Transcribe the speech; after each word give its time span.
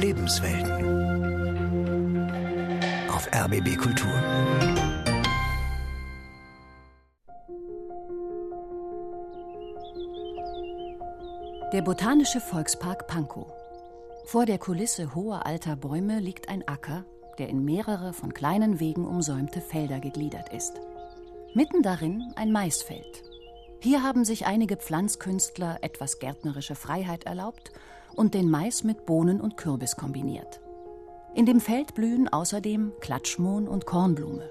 Lebenswelten. 0.00 0.72
Auf 3.10 3.28
RBB 3.34 3.76
Kultur. 3.76 4.10
Der 11.74 11.82
Botanische 11.82 12.40
Volkspark 12.40 13.08
Pankow. 13.08 13.46
Vor 14.24 14.46
der 14.46 14.56
Kulisse 14.56 15.14
hoher 15.14 15.44
alter 15.44 15.76
Bäume 15.76 16.18
liegt 16.18 16.48
ein 16.48 16.66
Acker, 16.66 17.04
der 17.38 17.50
in 17.50 17.66
mehrere 17.66 18.14
von 18.14 18.32
kleinen 18.32 18.80
Wegen 18.80 19.04
umsäumte 19.04 19.60
Felder 19.60 20.00
gegliedert 20.00 20.50
ist. 20.50 20.80
Mitten 21.52 21.82
darin 21.82 22.32
ein 22.36 22.52
Maisfeld. 22.52 23.22
Hier 23.80 24.02
haben 24.02 24.24
sich 24.24 24.46
einige 24.46 24.78
Pflanzkünstler 24.78 25.80
etwas 25.82 26.18
gärtnerische 26.20 26.74
Freiheit 26.74 27.24
erlaubt 27.24 27.70
und 28.14 28.34
den 28.34 28.50
Mais 28.50 28.84
mit 28.84 29.06
Bohnen 29.06 29.40
und 29.40 29.56
Kürbis 29.56 29.96
kombiniert. 29.96 30.60
In 31.34 31.46
dem 31.46 31.60
Feld 31.60 31.94
blühen 31.94 32.28
außerdem 32.28 32.92
Klatschmohn 33.00 33.68
und 33.68 33.86
Kornblume. 33.86 34.50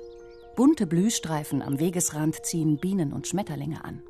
Bunte 0.56 0.88
Blühstreifen 0.88 1.62
am 1.62 1.80
Wegesrand 1.80 2.46
ziehen 2.46 2.78
Bienen 2.78 3.14
und 3.14 3.28
Schmetterlinge 3.28 3.84
an. 3.84 4.02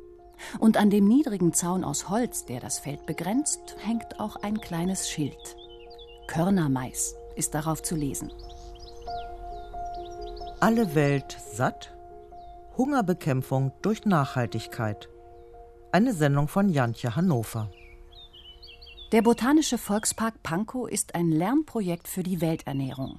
Und 0.58 0.76
an 0.76 0.90
dem 0.90 1.06
niedrigen 1.06 1.52
Zaun 1.52 1.84
aus 1.84 2.08
Holz, 2.08 2.44
der 2.44 2.60
das 2.60 2.78
Feld 2.78 3.06
begrenzt, 3.06 3.76
hängt 3.78 4.18
auch 4.18 4.36
ein 4.36 4.60
kleines 4.60 5.08
Schild. 5.08 5.56
Körnermais 6.26 7.14
ist 7.36 7.54
darauf 7.54 7.82
zu 7.82 7.96
lesen. 7.96 8.32
Alle 10.60 10.94
Welt 10.94 11.38
satt? 11.52 11.94
Hungerbekämpfung 12.76 13.72
durch 13.82 14.04
Nachhaltigkeit. 14.04 15.08
Eine 15.92 16.14
Sendung 16.14 16.48
von 16.48 16.68
Jantje 16.68 17.16
Hannover. 17.16 17.70
Der 19.12 19.22
Botanische 19.22 19.76
Volkspark 19.76 20.40
Pankow 20.44 20.88
ist 20.88 21.16
ein 21.16 21.32
Lernprojekt 21.32 22.06
für 22.06 22.22
die 22.22 22.40
Welternährung. 22.40 23.18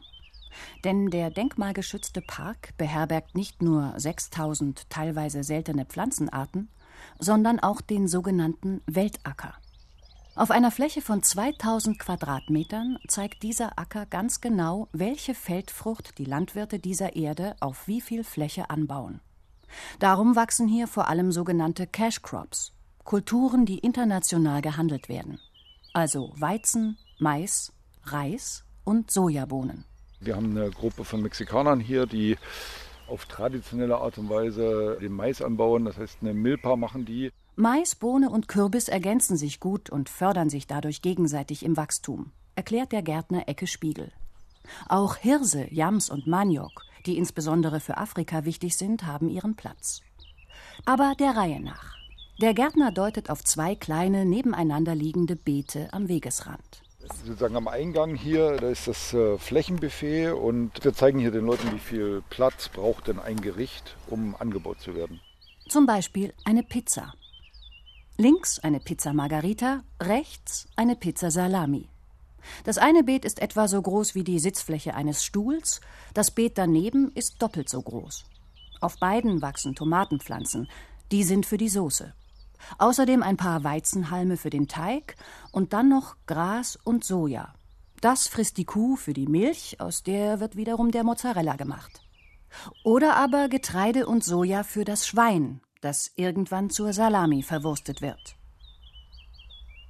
Denn 0.85 1.09
der 1.09 1.29
denkmalgeschützte 1.31 2.21
Park 2.21 2.69
beherbergt 2.77 3.35
nicht 3.35 3.61
nur 3.61 3.93
6000 3.97 4.89
teilweise 4.89 5.43
seltene 5.43 5.83
Pflanzenarten, 5.83 6.69
sondern 7.19 7.59
auch 7.59 7.81
den 7.81 8.07
sogenannten 8.07 8.79
Weltacker. 8.85 9.53
Auf 10.33 10.49
einer 10.49 10.71
Fläche 10.71 11.01
von 11.01 11.23
2000 11.23 11.99
Quadratmetern 11.99 12.97
zeigt 13.09 13.43
dieser 13.43 13.77
Acker 13.77 14.05
ganz 14.05 14.39
genau, 14.39 14.87
welche 14.93 15.35
Feldfrucht 15.35 16.17
die 16.19 16.25
Landwirte 16.25 16.79
dieser 16.79 17.17
Erde 17.17 17.57
auf 17.59 17.89
wie 17.89 17.99
viel 17.99 18.23
Fläche 18.23 18.69
anbauen. 18.69 19.19
Darum 19.99 20.37
wachsen 20.37 20.69
hier 20.69 20.87
vor 20.87 21.09
allem 21.09 21.33
sogenannte 21.33 21.85
Cash 21.85 22.21
Crops, 22.21 22.71
Kulturen, 23.03 23.65
die 23.65 23.79
international 23.79 24.61
gehandelt 24.61 25.09
werden. 25.09 25.37
Also 25.93 26.33
Weizen, 26.37 26.97
Mais, 27.19 27.73
Reis 28.03 28.63
und 28.83 29.11
Sojabohnen. 29.11 29.85
Wir 30.19 30.35
haben 30.35 30.51
eine 30.51 30.69
Gruppe 30.69 31.03
von 31.03 31.21
Mexikanern 31.21 31.79
hier, 31.79 32.05
die 32.05 32.37
auf 33.07 33.25
traditionelle 33.25 33.97
Art 33.97 34.17
und 34.17 34.29
Weise 34.29 34.97
den 35.01 35.11
Mais 35.11 35.41
anbauen. 35.41 35.85
Das 35.85 35.97
heißt, 35.97 36.19
eine 36.21 36.33
Milpa 36.33 36.75
machen 36.75 37.05
die. 37.05 37.31
Mais, 37.55 37.95
Bohne 37.95 38.29
und 38.29 38.47
Kürbis 38.47 38.87
ergänzen 38.87 39.35
sich 39.35 39.59
gut 39.59 39.89
und 39.89 40.09
fördern 40.09 40.49
sich 40.49 40.67
dadurch 40.67 41.01
gegenseitig 41.01 41.65
im 41.65 41.75
Wachstum, 41.75 42.31
erklärt 42.55 42.93
der 42.93 43.01
Gärtner 43.01 43.49
Ecke 43.49 43.67
Spiegel. 43.67 44.11
Auch 44.87 45.17
Hirse, 45.17 45.67
Yams 45.73 46.09
und 46.09 46.27
Maniok, 46.27 46.83
die 47.05 47.17
insbesondere 47.17 47.81
für 47.81 47.97
Afrika 47.97 48.45
wichtig 48.45 48.77
sind, 48.77 49.05
haben 49.05 49.27
ihren 49.27 49.55
Platz. 49.55 50.01
Aber 50.85 51.13
der 51.19 51.35
Reihe 51.35 51.59
nach. 51.59 52.00
Der 52.41 52.53
Gärtner 52.55 52.91
deutet 52.91 53.29
auf 53.29 53.43
zwei 53.43 53.75
kleine 53.75 54.25
nebeneinander 54.25 54.95
liegende 54.95 55.35
Beete 55.35 55.89
am 55.93 56.07
Wegesrand 56.07 56.81
sozusagen 57.25 57.55
am 57.55 57.67
Eingang 57.67 58.15
hier, 58.15 58.57
da 58.57 58.69
ist 58.69 58.87
das 58.87 59.13
äh, 59.13 59.37
Flächenbuffet 59.37 60.31
und 60.31 60.83
wir 60.83 60.93
zeigen 60.93 61.19
hier 61.19 61.31
den 61.31 61.45
Leuten, 61.45 61.71
wie 61.73 61.79
viel 61.79 62.23
Platz 62.29 62.69
braucht 62.69 63.07
denn 63.07 63.19
ein 63.19 63.41
Gericht, 63.41 63.95
um 64.07 64.35
angebaut 64.35 64.79
zu 64.79 64.95
werden. 64.95 65.19
Zum 65.67 65.85
Beispiel 65.85 66.33
eine 66.45 66.63
Pizza. 66.63 67.13
Links 68.17 68.59
eine 68.59 68.79
Pizza 68.79 69.13
Margarita, 69.13 69.83
rechts 70.01 70.67
eine 70.75 70.95
Pizza 70.95 71.31
Salami. 71.31 71.87
Das 72.63 72.77
eine 72.77 73.03
Beet 73.03 73.25
ist 73.25 73.41
etwa 73.41 73.67
so 73.67 73.81
groß 73.81 74.15
wie 74.15 74.23
die 74.23 74.39
Sitzfläche 74.39 74.95
eines 74.95 75.23
Stuhls, 75.23 75.79
das 76.13 76.31
Beet 76.31 76.57
daneben 76.57 77.11
ist 77.13 77.41
doppelt 77.41 77.69
so 77.69 77.81
groß. 77.81 78.25
Auf 78.79 78.97
beiden 78.97 79.41
wachsen 79.41 79.75
Tomatenpflanzen, 79.75 80.67
die 81.11 81.23
sind 81.23 81.45
für 81.45 81.57
die 81.57 81.69
Soße. 81.69 82.13
Außerdem 82.77 83.23
ein 83.23 83.37
paar 83.37 83.63
Weizenhalme 83.63 84.37
für 84.37 84.49
den 84.49 84.67
Teig 84.67 85.15
und 85.51 85.73
dann 85.73 85.89
noch 85.89 86.15
Gras 86.25 86.77
und 86.83 87.03
Soja. 87.03 87.53
Das 88.01 88.27
frisst 88.27 88.57
die 88.57 88.65
Kuh 88.65 88.95
für 88.95 89.13
die 89.13 89.27
Milch, 89.27 89.79
aus 89.79 90.03
der 90.03 90.39
wird 90.39 90.55
wiederum 90.55 90.91
der 90.91 91.03
Mozzarella 91.03 91.55
gemacht. 91.55 92.01
Oder 92.83 93.15
aber 93.15 93.47
Getreide 93.47 94.07
und 94.07 94.23
Soja 94.23 94.63
für 94.63 94.85
das 94.85 95.07
Schwein, 95.07 95.61
das 95.81 96.11
irgendwann 96.15 96.69
zur 96.69 96.93
Salami 96.93 97.43
verwurstet 97.43 98.01
wird. 98.01 98.35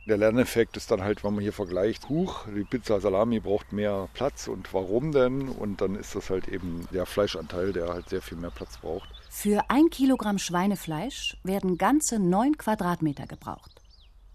Der 0.07 0.17
Lerneffekt 0.17 0.77
ist 0.77 0.89
dann 0.89 1.03
halt, 1.03 1.23
wenn 1.23 1.35
man 1.35 1.43
hier 1.43 1.53
vergleicht, 1.53 2.09
Huch, 2.09 2.45
die 2.47 2.63
Pizza 2.63 2.99
Salami 2.99 3.39
braucht 3.39 3.71
mehr 3.71 4.09
Platz 4.13 4.47
und 4.47 4.73
warum 4.73 5.11
denn? 5.11 5.47
Und 5.47 5.81
dann 5.81 5.95
ist 5.95 6.15
das 6.15 6.31
halt 6.31 6.47
eben 6.47 6.87
der 6.91 7.05
Fleischanteil, 7.05 7.71
der 7.71 7.89
halt 7.89 8.09
sehr 8.09 8.21
viel 8.21 8.37
mehr 8.37 8.49
Platz 8.49 8.79
braucht. 8.79 9.07
Für 9.29 9.69
ein 9.69 9.89
Kilogramm 9.91 10.39
Schweinefleisch 10.39 11.37
werden 11.43 11.77
ganze 11.77 12.17
neun 12.17 12.57
Quadratmeter 12.57 13.27
gebraucht. 13.27 13.81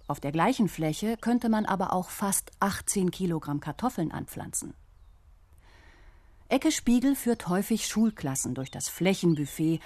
Auf 0.07 0.21
der 0.21 0.31
gleichen 0.31 0.69
Fläche 0.69 1.17
könnte 1.17 1.49
man 1.49 1.67
aber 1.67 1.93
auch 1.93 2.11
fast 2.11 2.53
18 2.61 3.11
Kilogramm 3.11 3.59
Kartoffeln 3.59 4.13
anpflanzen. 4.13 4.75
Ecke 6.49 6.71
Spiegel 6.71 7.17
führt 7.17 7.49
häufig 7.49 7.89
Schulklassen 7.89 8.55
durch 8.55 8.71
das 8.71 8.89
Flächenbuffet 8.89 9.81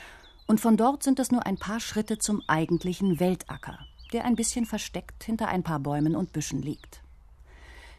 und 0.46 0.60
von 0.60 0.76
dort 0.76 1.02
sind 1.02 1.18
es 1.18 1.32
nur 1.32 1.46
ein 1.46 1.56
paar 1.56 1.80
Schritte 1.80 2.18
zum 2.18 2.42
eigentlichen 2.48 3.18
Weltacker, 3.18 3.78
der 4.12 4.24
ein 4.24 4.36
bisschen 4.36 4.66
versteckt 4.66 5.24
hinter 5.24 5.48
ein 5.48 5.62
paar 5.62 5.80
Bäumen 5.80 6.16
und 6.16 6.32
Büschen 6.32 6.62
liegt. 6.62 7.02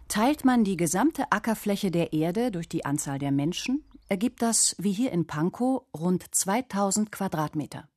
Teilt 0.08 0.44
man 0.44 0.64
die 0.64 0.78
gesamte 0.78 1.32
Ackerfläche 1.32 1.90
der 1.90 2.12
Erde 2.14 2.52
durch 2.52 2.68
die 2.68 2.86
Anzahl 2.86 3.18
der 3.18 3.32
Menschen, 3.32 3.84
ergibt 4.10 4.42
das, 4.42 4.76
wie 4.78 4.92
hier 4.92 5.12
in 5.12 5.26
Pankow, 5.26 5.84
rund 5.98 6.26
2000 6.36 7.12
Quadratmeter. 7.12 7.88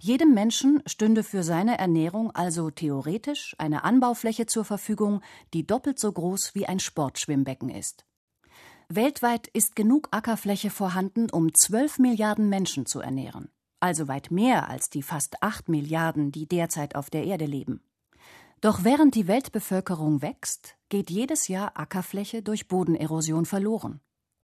Jedem 0.00 0.34
Menschen 0.34 0.82
stünde 0.86 1.22
für 1.22 1.44
seine 1.44 1.78
Ernährung 1.78 2.32
also 2.32 2.70
theoretisch 2.70 3.54
eine 3.58 3.84
Anbaufläche 3.84 4.46
zur 4.46 4.64
Verfügung, 4.64 5.20
die 5.54 5.66
doppelt 5.66 6.00
so 6.00 6.10
groß 6.10 6.56
wie 6.56 6.66
ein 6.66 6.80
Sportschwimmbecken 6.80 7.70
ist. 7.70 8.04
Weltweit 8.88 9.48
ist 9.48 9.76
genug 9.76 10.08
Ackerfläche 10.10 10.70
vorhanden, 10.70 11.30
um 11.30 11.54
12 11.54 11.98
Milliarden 11.98 12.48
Menschen 12.48 12.86
zu 12.86 13.00
ernähren, 13.00 13.50
also 13.80 14.08
weit 14.08 14.30
mehr 14.30 14.68
als 14.68 14.90
die 14.90 15.02
fast 15.02 15.42
8 15.42 15.68
Milliarden, 15.68 16.32
die 16.32 16.46
derzeit 16.46 16.94
auf 16.94 17.10
der 17.10 17.24
Erde 17.24 17.46
leben. 17.46 17.80
Doch 18.60 18.82
während 18.82 19.14
die 19.14 19.28
Weltbevölkerung 19.28 20.20
wächst, 20.20 20.76
geht 20.88 21.10
jedes 21.10 21.48
Jahr 21.48 21.78
Ackerfläche 21.78 22.42
durch 22.42 22.66
Bodenerosion 22.66 23.46
verloren. 23.46 24.00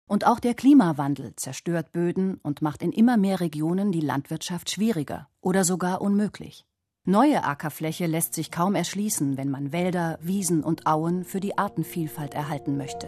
Und 0.08 0.26
auch 0.26 0.40
der 0.40 0.56
Klimawandel 0.56 1.36
zerstört 1.36 1.92
Böden 1.92 2.36
und 2.44 2.62
macht 2.62 2.82
in 2.84 2.92
immer 2.92 3.16
mehr 3.16 3.40
Regionen 3.40 3.92
die 3.92 4.02
Landwirtschaft 4.02 4.70
schwieriger 4.70 5.30
oder 5.40 5.64
sogar 5.64 6.02
unmöglich. 6.02 6.66
Neue 7.04 7.44
Ackerfläche 7.44 8.08
lässt 8.08 8.34
sich 8.34 8.52
kaum 8.52 8.76
erschließen, 8.76 9.38
wenn 9.38 9.50
man 9.50 9.72
Wälder, 9.72 10.20
Wiesen 10.22 10.64
und 10.64 10.86
Auen 10.86 11.24
für 11.24 11.40
die 11.40 11.58
Artenvielfalt 11.58 12.34
erhalten 12.34 12.78
möchte. 12.78 13.08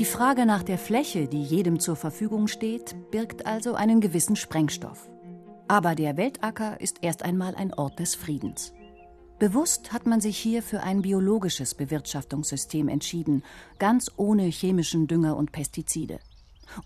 Die 0.00 0.06
Frage 0.06 0.46
nach 0.46 0.62
der 0.62 0.78
Fläche, 0.78 1.28
die 1.28 1.42
jedem 1.42 1.78
zur 1.78 1.94
Verfügung 1.94 2.48
steht, 2.48 2.96
birgt 3.10 3.44
also 3.44 3.74
einen 3.74 4.00
gewissen 4.00 4.34
Sprengstoff. 4.34 5.10
Aber 5.68 5.94
der 5.94 6.16
Weltacker 6.16 6.80
ist 6.80 7.00
erst 7.02 7.22
einmal 7.22 7.54
ein 7.54 7.74
Ort 7.74 7.98
des 7.98 8.14
Friedens. 8.14 8.72
Bewusst 9.38 9.92
hat 9.92 10.06
man 10.06 10.22
sich 10.22 10.38
hier 10.38 10.62
für 10.62 10.82
ein 10.82 11.02
biologisches 11.02 11.74
Bewirtschaftungssystem 11.74 12.88
entschieden, 12.88 13.44
ganz 13.78 14.10
ohne 14.16 14.44
chemischen 14.44 15.06
Dünger 15.06 15.36
und 15.36 15.52
Pestizide. 15.52 16.18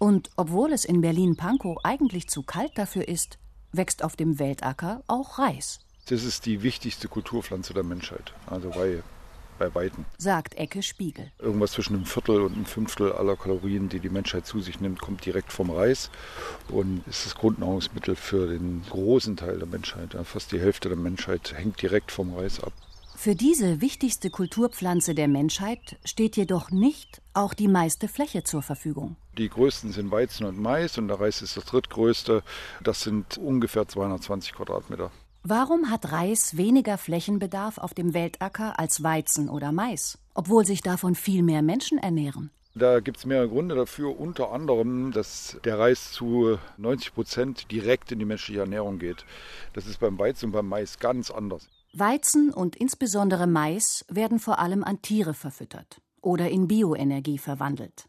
Und 0.01 0.31
obwohl 0.35 0.73
es 0.73 0.85
in 0.85 1.01
Berlin-Pankow 1.01 1.79
eigentlich 1.85 2.27
zu 2.29 2.43
kalt 2.43 2.73
dafür 2.75 3.07
ist, 3.07 3.39
wächst 3.71 4.03
auf 4.03 4.17
dem 4.17 4.41
Weltacker 4.41 5.05
auch 5.07 5.39
Reis. 5.39 5.79
Das 6.09 6.25
ist 6.25 6.47
die 6.47 6.65
wichtigste 6.65 7.07
Kulturpflanze 7.07 7.75
der 7.75 7.85
Menschheit, 7.85 8.33
also 8.47 8.71
bei 8.71 9.05
bei 9.59 9.75
Weitem. 9.75 10.05
Sagt 10.19 10.55
Ecke 10.57 10.83
Spiegel. 10.83 11.31
Irgendwas 11.39 11.73
zwischen 11.73 11.95
einem 11.95 12.07
Viertel 12.07 12.41
und 12.43 12.55
einem 12.55 12.67
Fünftel 12.67 13.13
aller 13.13 13.37
Kalorien, 13.37 13.89
die 13.89 14.01
die 14.01 14.09
Menschheit 14.09 14.47
zu 14.47 14.61
sich 14.61 14.81
nimmt, 14.81 15.01
kommt 15.01 15.25
direkt 15.25 15.53
vom 15.53 15.71
Reis 15.71 16.11
und 16.69 17.07
ist 17.07 17.27
das 17.27 17.35
Grundnahrungsmittel 17.35 18.17
für 18.17 18.47
den 18.49 18.83
großen 18.89 19.37
Teil 19.37 19.59
der 19.59 19.69
Menschheit. 19.69 20.17
fast 20.25 20.53
die 20.53 20.61
Hälfte 20.61 20.89
der 20.89 20.99
Menschheit 20.99 21.55
hängt 21.57 21.81
direkt 21.81 22.13
vom 22.13 22.35
Reis 22.35 22.63
ab. 22.63 22.73
Für 23.17 23.35
diese 23.35 23.81
wichtigste 23.81 24.29
Kulturpflanze 24.29 25.15
der 25.15 25.29
Menschheit 25.29 25.97
steht 26.05 26.37
jedoch 26.37 26.71
nicht 26.71 27.23
auch 27.33 27.55
die 27.55 27.69
meiste 27.69 28.09
Fläche 28.09 28.45
zur 28.45 28.61
Verfügung. 28.61 29.17
Die 29.39 29.49
größten 29.49 29.93
sind 29.93 30.11
Weizen 30.11 30.45
und 30.45 30.61
Mais 30.61 30.99
und 30.99 31.09
der 31.09 31.21
Reis 31.21 31.41
ist 31.41 31.57
das 31.57 31.65
drittgrößte. 31.65 32.43
Das 32.83 33.01
sind 33.01 33.39
ungefähr 33.39 33.89
220 33.89 34.53
Quadratmeter. 34.55 35.11
Warum 35.47 35.91
hat 35.91 36.11
Reis 36.11 36.57
weniger 36.57 36.97
Flächenbedarf 36.97 37.77
auf 37.77 37.93
dem 37.93 38.15
Weltacker 38.15 38.79
als 38.79 39.03
Weizen 39.03 39.51
oder 39.51 39.73
Mais, 39.73 40.17
obwohl 40.33 40.65
sich 40.65 40.81
davon 40.81 41.15
viel 41.15 41.43
mehr 41.43 41.61
Menschen 41.61 41.99
ernähren? 41.99 42.51
Da 42.75 43.01
gibt 43.01 43.19
es 43.19 43.27
mehrere 43.27 43.51
Gründe 43.51 43.75
dafür, 43.75 44.19
unter 44.19 44.53
anderem, 44.53 45.13
dass 45.13 45.59
der 45.63 45.79
Reis 45.79 46.13
zu 46.13 46.59
90 46.79 47.13
Prozent 47.13 47.71
direkt 47.71 48.11
in 48.11 48.21
die 48.21 48.25
menschliche 48.25 48.61
Ernährung 48.61 48.99
geht. 48.99 49.27
Das 49.75 49.87
ist 49.87 50.01
beim 50.01 50.19
Weizen 50.19 50.47
und 50.47 50.53
beim 50.53 50.67
Mais 50.67 50.99
ganz 50.99 51.31
anders. 51.31 51.69
Weizen 51.93 52.51
und 52.51 52.75
insbesondere 52.75 53.47
Mais 53.47 54.07
werden 54.09 54.39
vor 54.39 54.61
allem 54.61 54.83
an 54.83 55.03
Tiere 55.03 55.35
verfüttert 55.35 56.01
oder 56.23 56.49
in 56.49 56.69
Bioenergie 56.69 57.37
verwandelt. 57.37 58.07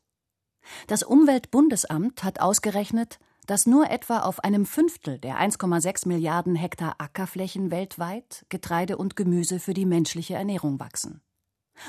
Das 0.87 1.03
Umweltbundesamt 1.03 2.23
hat 2.23 2.39
ausgerechnet, 2.39 3.19
dass 3.45 3.65
nur 3.65 3.89
etwa 3.89 4.19
auf 4.19 4.43
einem 4.43 4.65
Fünftel 4.65 5.19
der 5.19 5.39
1,6 5.39 6.07
Milliarden 6.07 6.55
Hektar 6.55 6.95
Ackerflächen 6.97 7.71
weltweit 7.71 8.45
Getreide 8.49 8.97
und 8.97 9.15
Gemüse 9.15 9.59
für 9.59 9.73
die 9.73 9.85
menschliche 9.85 10.35
Ernährung 10.35 10.79
wachsen. 10.79 11.21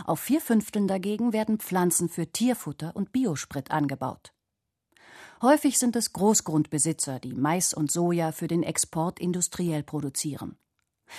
Auf 0.05 0.21
vier 0.21 0.41
Fünfteln 0.41 0.89
dagegen 0.89 1.33
werden 1.33 1.59
Pflanzen 1.59 2.09
für 2.09 2.27
Tierfutter 2.27 2.95
und 2.95 3.13
Biosprit 3.13 3.71
angebaut. 3.71 4.33
Häufig 5.43 5.79
sind 5.79 5.97
es 5.97 6.13
Großgrundbesitzer, 6.13 7.21
die 7.21 7.35
Mais 7.35 7.75
und 7.75 7.91
Soja 7.91 8.33
für 8.33 8.49
den 8.49 8.63
Export 8.63 9.21
industriell 9.21 9.83
produzieren. 9.83 10.57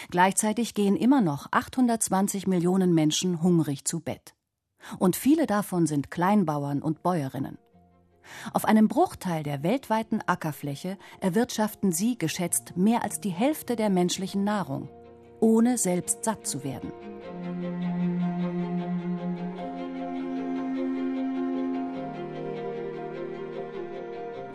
Gleichzeitig 0.10 0.74
gehen 0.74 0.96
immer 0.96 1.22
noch 1.22 1.48
820 1.52 2.48
Millionen 2.48 2.94
Menschen 2.94 3.42
hungrig 3.42 3.86
zu 3.86 4.00
Bett. 4.00 4.34
Und 5.00 5.16
viele 5.16 5.46
davon 5.48 5.88
sind 5.88 6.12
Kleinbauern 6.12 6.82
und 6.82 7.04
Bäuerinnen. 7.04 7.58
Auf 8.54 8.66
einem 8.66 8.88
Bruchteil 8.88 9.44
der 9.44 9.64
weltweiten 9.64 10.22
Ackerfläche 10.26 10.98
erwirtschaften 11.20 11.92
sie 11.92 12.18
geschätzt 12.18 12.76
mehr 12.76 13.04
als 13.04 13.20
die 13.20 13.30
Hälfte 13.30 13.76
der 13.76 13.90
menschlichen 13.90 14.44
Nahrung, 14.44 14.90
ohne 15.40 15.78
selbst 15.78 16.24
satt 16.24 16.48
zu 16.48 16.64
werden. 16.64 16.92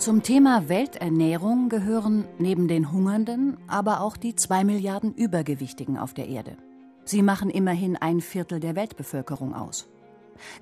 Zum 0.02 0.24
Thema 0.24 0.68
Welternährung 0.68 1.68
gehören 1.68 2.24
neben 2.38 2.66
den 2.66 2.90
Hungernden 2.90 3.56
aber 3.68 4.00
auch 4.00 4.16
die 4.16 4.34
zwei 4.34 4.64
Milliarden 4.64 5.14
Übergewichtigen 5.14 5.96
auf 5.96 6.12
der 6.12 6.26
Erde. 6.26 6.56
Sie 7.04 7.22
machen 7.22 7.50
immerhin 7.50 7.96
ein 7.96 8.20
Viertel 8.20 8.58
der 8.58 8.74
Weltbevölkerung 8.74 9.54
aus. 9.54 9.88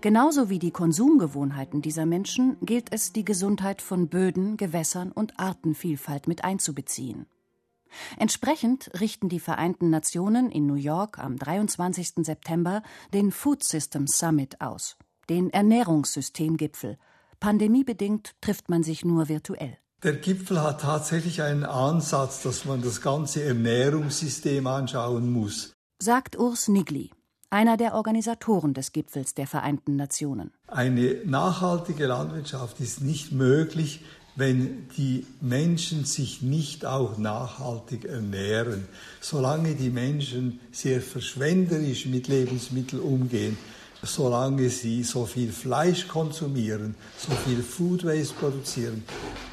Genauso 0.01 0.51
wie 0.51 0.59
die 0.59 0.71
Konsumgewohnheiten 0.71 1.83
dieser 1.83 2.07
Menschen 2.07 2.57
gilt 2.63 2.93
es, 2.93 3.13
die 3.13 3.25
Gesundheit 3.25 3.83
von 3.83 4.09
Böden, 4.09 4.57
Gewässern 4.57 5.13
und 5.13 5.39
Artenvielfalt 5.39 6.29
mit 6.29 6.45
einzubeziehen. 6.45 7.27
Entsprechend 8.19 8.91
richten 9.01 9.29
die 9.29 9.41
Vereinten 9.41 9.91
Nationen 9.91 10.51
in 10.51 10.67
New 10.67 10.75
York 10.75 11.19
am 11.19 11.37
23. 11.37 12.25
September 12.25 12.83
den 13.13 13.33
Food 13.33 13.65
Systems 13.65 14.19
Summit 14.19 14.61
aus, 14.61 14.97
den 15.29 15.51
Ernährungssystemgipfel, 15.51 16.99
Pandemiebedingt 17.41 18.35
trifft 18.43 18.69
man 18.69 18.83
sich 18.83 19.05
nur 19.05 19.29
virtuell. 19.29 19.79
Der 20.03 20.15
Gipfel 20.15 20.63
hat 20.63 20.83
tatsächlich 20.83 21.43
einen 21.43 21.65
Ansatz, 21.65 22.43
dass 22.43 22.65
man 22.67 22.83
das 22.83 23.01
ganze 23.01 23.43
Ernährungssystem 23.43 24.67
anschauen 24.67 25.33
muss. 25.33 25.73
Sagt 25.99 26.39
Urs 26.39 26.69
Nigli, 26.69 27.11
einer 27.51 27.77
der 27.77 27.95
Organisatoren 27.95 28.75
des 28.75 28.93
Gipfels 28.93 29.35
der 29.35 29.47
Vereinten 29.47 29.97
Nationen. 29.97 30.53
Eine 30.69 31.17
nachhaltige 31.25 32.07
Landwirtschaft 32.07 32.81
ist 32.81 33.03
nicht 33.03 33.33
möglich, 33.33 34.05
wenn 34.37 34.89
die 34.97 35.27
Menschen 35.41 36.05
sich 36.05 36.41
nicht 36.41 36.87
auch 36.87 37.19
nachhaltig 37.19 38.05
ernähren. 38.05 38.87
Solange 39.21 39.75
die 39.75 39.91
Menschen 39.91 40.61
sehr 40.71 41.01
verschwenderisch 41.01 42.07
mit 42.07 42.29
Lebensmitteln 42.29 43.03
umgehen, 43.03 43.59
solange 44.03 44.71
sie 44.71 45.03
so 45.03 45.27
viel 45.27 45.53
Fleisch 45.53 46.09
konsumieren, 46.09 46.95
so 47.17 47.33
viel 47.33 47.63
Food 47.63 48.05
Waste 48.05 48.35
produzieren, 48.35 49.05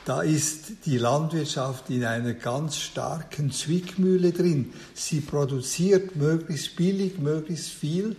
da 0.06 0.22
ist 0.22 0.86
die 0.86 0.98
Landwirtschaft 0.98 1.90
in 1.90 2.06
einer 2.06 2.34
ganz 2.34 2.78
starken 2.78 3.52
Zwickmühle 3.52 4.32
drin. 4.32 4.74
Sie 4.94 5.20
produziert 5.20 6.16
möglichst 6.16 6.76
billig, 6.76 7.20
möglichst 7.20 7.70
viel 7.70 8.16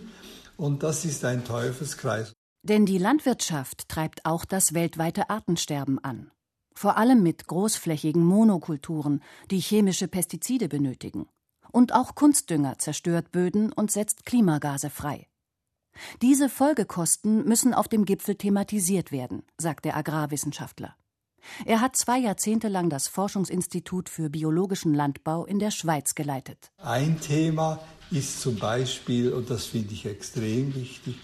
und 0.57 0.83
das 0.83 1.05
ist 1.05 1.25
ein 1.25 1.43
Teufelskreis. 1.45 2.33
Denn 2.61 2.85
die 2.85 2.97
Landwirtschaft 2.97 3.87
treibt 3.87 4.25
auch 4.25 4.45
das 4.45 4.73
weltweite 4.73 5.29
Artensterben 5.29 5.97
an. 6.03 6.31
Vor 6.75 6.97
allem 6.97 7.23
mit 7.23 7.47
großflächigen 7.47 8.23
Monokulturen, 8.23 9.21
die 9.49 9.59
chemische 9.59 10.07
Pestizide 10.07 10.69
benötigen. 10.69 11.27
Und 11.71 11.93
auch 11.93 12.15
Kunstdünger 12.15 12.77
zerstört 12.77 13.31
Böden 13.31 13.71
und 13.71 13.91
setzt 13.91 14.25
Klimagase 14.25 14.89
frei. 14.89 15.28
Diese 16.21 16.49
Folgekosten 16.49 17.45
müssen 17.45 17.73
auf 17.73 17.87
dem 17.87 18.05
Gipfel 18.05 18.35
thematisiert 18.35 19.11
werden, 19.11 19.43
sagt 19.57 19.85
der 19.85 19.97
Agrarwissenschaftler. 19.97 20.95
Er 21.65 21.81
hat 21.81 21.95
zwei 21.95 22.19
Jahrzehnte 22.19 22.67
lang 22.67 22.89
das 22.89 23.07
Forschungsinstitut 23.07 24.09
für 24.09 24.29
biologischen 24.29 24.93
Landbau 24.93 25.45
in 25.45 25.59
der 25.59 25.71
Schweiz 25.71 26.15
geleitet. 26.15 26.71
Ein 26.77 27.19
Thema 27.19 27.79
ist 28.11 28.41
zum 28.41 28.57
Beispiel, 28.57 29.31
und 29.33 29.49
das 29.49 29.65
finde 29.65 29.93
ich 29.93 30.05
extrem 30.05 30.75
wichtig, 30.75 31.17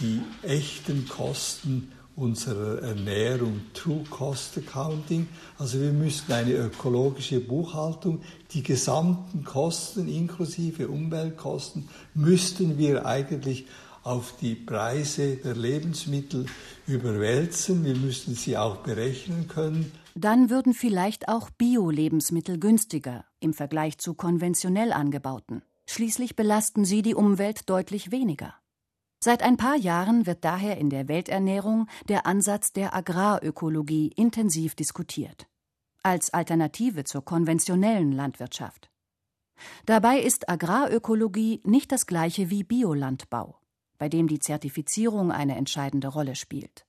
die 0.00 0.20
echten 0.42 1.08
Kosten 1.08 1.92
unserer 2.18 2.82
Ernährung, 2.82 3.60
True 3.74 4.02
Cost 4.10 4.58
Accounting. 4.58 5.28
Also 5.56 5.80
wir 5.80 5.92
müssten 5.92 6.32
eine 6.32 6.52
ökologische 6.52 7.38
Buchhaltung, 7.40 8.22
die 8.50 8.64
gesamten 8.64 9.44
Kosten 9.44 10.08
inklusive 10.08 10.88
Umweltkosten, 10.88 11.88
müssten 12.14 12.76
wir 12.76 13.06
eigentlich 13.06 13.66
auf 14.08 14.34
die 14.40 14.54
Preise 14.54 15.36
der 15.36 15.54
Lebensmittel 15.54 16.46
überwälzen. 16.86 17.84
Wir 17.84 17.94
müssen 17.94 18.34
sie 18.34 18.56
auch 18.56 18.78
berechnen 18.78 19.48
können. 19.48 19.92
Dann 20.14 20.48
würden 20.48 20.72
vielleicht 20.72 21.28
auch 21.28 21.50
Bio-Lebensmittel 21.50 22.58
günstiger 22.58 23.26
im 23.38 23.52
Vergleich 23.52 23.98
zu 23.98 24.14
konventionell 24.14 24.92
angebauten. 24.92 25.62
Schließlich 25.86 26.36
belasten 26.36 26.84
sie 26.84 27.02
die 27.02 27.14
Umwelt 27.14 27.68
deutlich 27.68 28.10
weniger. 28.10 28.54
Seit 29.22 29.42
ein 29.42 29.56
paar 29.56 29.76
Jahren 29.76 30.26
wird 30.26 30.44
daher 30.44 30.78
in 30.78 30.90
der 30.90 31.08
Welternährung 31.08 31.86
der 32.08 32.26
Ansatz 32.26 32.72
der 32.72 32.94
Agrarökologie 32.94 34.12
intensiv 34.16 34.74
diskutiert. 34.74 35.46
Als 36.02 36.32
Alternative 36.32 37.04
zur 37.04 37.24
konventionellen 37.24 38.12
Landwirtschaft. 38.12 38.90
Dabei 39.86 40.20
ist 40.20 40.48
Agrarökologie 40.48 41.60
nicht 41.64 41.90
das 41.90 42.06
gleiche 42.06 42.48
wie 42.48 42.62
Biolandbau 42.62 43.58
bei 43.98 44.08
dem 44.08 44.28
die 44.28 44.38
Zertifizierung 44.38 45.32
eine 45.32 45.56
entscheidende 45.56 46.08
Rolle 46.08 46.34
spielt. 46.36 46.86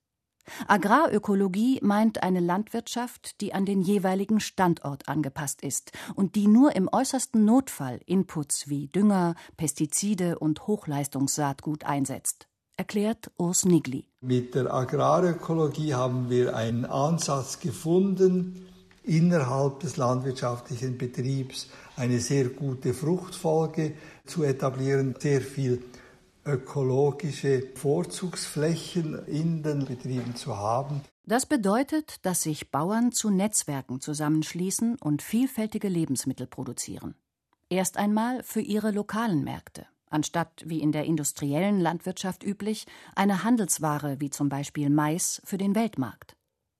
Agrarökologie 0.67 1.79
meint 1.81 2.23
eine 2.23 2.39
Landwirtschaft, 2.39 3.41
die 3.41 3.53
an 3.53 3.65
den 3.65 3.81
jeweiligen 3.81 4.39
Standort 4.39 5.07
angepasst 5.07 5.61
ist 5.61 5.91
und 6.15 6.35
die 6.35 6.47
nur 6.47 6.75
im 6.75 6.89
äußersten 6.91 7.45
Notfall 7.45 7.99
Inputs 8.05 8.67
wie 8.67 8.87
Dünger, 8.87 9.35
Pestizide 9.57 10.39
und 10.39 10.67
Hochleistungssaatgut 10.67 11.83
einsetzt, 11.85 12.47
erklärt 12.77 13.31
Urs 13.37 13.65
Nigli. 13.65 14.05
Mit 14.21 14.55
der 14.55 14.73
Agrarökologie 14.73 15.93
haben 15.93 16.29
wir 16.29 16.55
einen 16.55 16.85
Ansatz 16.85 17.59
gefunden, 17.59 18.65
innerhalb 19.03 19.79
des 19.79 19.97
landwirtschaftlichen 19.97 20.97
Betriebs 20.97 21.67
eine 21.95 22.19
sehr 22.19 22.49
gute 22.49 22.93
Fruchtfolge 22.93 23.93
zu 24.25 24.43
etablieren, 24.43 25.15
sehr 25.19 25.41
viel 25.41 25.83
ökologische 26.49 27.63
Vorzugsflächen 27.75 29.25
in 29.27 29.63
den 29.63 29.85
Betrieben 29.85 30.35
zu 30.35 30.57
haben. 30.57 31.01
Das 31.23 31.45
bedeutet, 31.45 32.25
dass 32.25 32.41
sich 32.41 32.71
Bauern 32.71 33.11
zu 33.11 33.29
Netzwerken 33.29 34.01
zusammenschließen 34.01 34.95
und 34.95 35.21
vielfältige 35.21 35.87
Lebensmittel 35.87 36.47
produzieren. 36.47 37.15
Erst 37.69 37.97
einmal 37.97 38.41
für 38.41 38.61
ihre 38.61 38.89
lokalen 38.89 39.43
Märkte, 39.43 39.85
anstatt 40.09 40.63
wie 40.65 40.81
in 40.81 40.91
der 40.91 41.05
industriellen 41.05 41.79
Landwirtschaft 41.79 42.43
üblich 42.43 42.87
eine 43.15 43.43
Handelsware 43.43 44.19
wie 44.19 44.31
zum 44.31 44.49
Beispiel 44.49 44.89
Mais 44.89 45.39
für 45.45 45.59
den 45.59 45.75
Weltmarkt. 45.75 46.35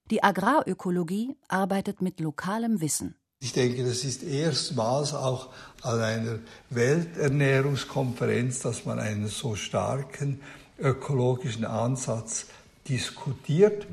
Die 0.10 0.24
Agrarökologie 0.24 1.38
arbeitet 1.48 2.02
mit 2.02 2.20
lokalem 2.20 2.82
Wissen. 2.82 3.19
Ich 3.42 3.54
denke, 3.54 3.86
das 3.86 4.04
ist 4.04 4.22
erstmals 4.22 5.14
auch 5.14 5.48
an 5.82 6.02
einer 6.02 6.40
Welternährungskonferenz, 6.72 8.60
dass 8.60 8.86
man 8.86 9.00
einen 9.00 9.28
so 9.28 9.56
starken 9.56 10.42
ökologischen 10.78 11.64
Ansatz 11.64 12.48
diskutiert. 12.90 13.88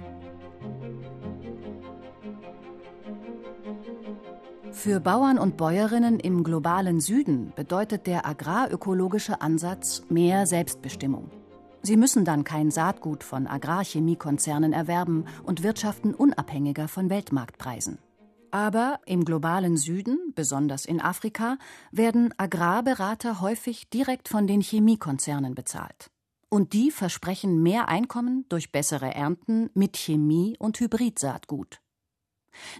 Für 4.72 4.98
Bauern 4.98 5.38
und 5.38 5.56
Bäuerinnen 5.56 6.18
im 6.18 6.42
globalen 6.42 7.00
Süden 7.00 7.52
bedeutet 7.54 8.08
der 8.08 8.26
agrarökologische 8.26 9.40
Ansatz 9.40 10.02
mehr 10.08 10.48
Selbstbestimmung. 10.48 11.30
Sie 11.82 11.96
müssen 11.96 12.24
dann 12.24 12.42
kein 12.42 12.72
Saatgut 12.72 13.22
von 13.22 13.46
Agrarchemiekonzernen 13.46 14.72
erwerben 14.72 15.26
und 15.44 15.62
wirtschaften 15.62 16.14
unabhängiger 16.14 16.88
von 16.88 17.10
Weltmarktpreisen. 17.10 17.98
Aber 18.56 19.00
im 19.04 19.26
globalen 19.26 19.76
Süden, 19.76 20.32
besonders 20.34 20.86
in 20.86 20.98
Afrika, 20.98 21.58
werden 21.92 22.32
Agrarberater 22.38 23.42
häufig 23.42 23.90
direkt 23.90 24.30
von 24.30 24.46
den 24.46 24.62
Chemiekonzernen 24.62 25.54
bezahlt. 25.54 26.10
Und 26.48 26.72
die 26.72 26.90
versprechen 26.90 27.62
mehr 27.62 27.88
Einkommen 27.88 28.46
durch 28.48 28.72
bessere 28.72 29.14
Ernten 29.14 29.68
mit 29.75 29.98
Chemie 29.98 30.56
und 30.58 30.80
Hybridsaatgut. 30.80 31.82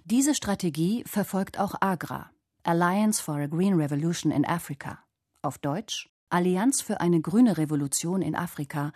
Diese 0.06 0.35
Strategie 0.35 1.04
verfolgt 1.06 1.59
auch 1.59 1.75
AGRA, 1.78 2.30
Alliance 2.62 3.23
for 3.23 3.35
a 3.35 3.47
Green 3.47 3.75
Revolution 3.75 4.33
in 4.33 4.47
Africa, 4.47 5.00
auf 5.42 5.59
Deutsch 5.59 6.09
Allianz 6.30 6.80
für 6.80 7.02
eine 7.02 7.21
grüne 7.21 7.59
Revolution 7.59 8.23
in 8.23 8.35
Afrika, 8.35 8.92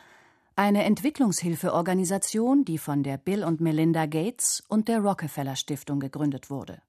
eine 0.61 0.85
Entwicklungshilfeorganisation, 0.85 2.67
die 2.67 2.77
von 2.77 3.03
der 3.03 3.17
Bill 3.17 3.45
und 3.45 3.63
Melinda 3.63 4.05
Gates 4.05 4.63
und 4.69 4.89
der 4.89 4.99
Rockefeller 5.01 5.57
Stiftung 5.57 6.01
gegründet 6.01 6.51
wurde. 6.51 6.83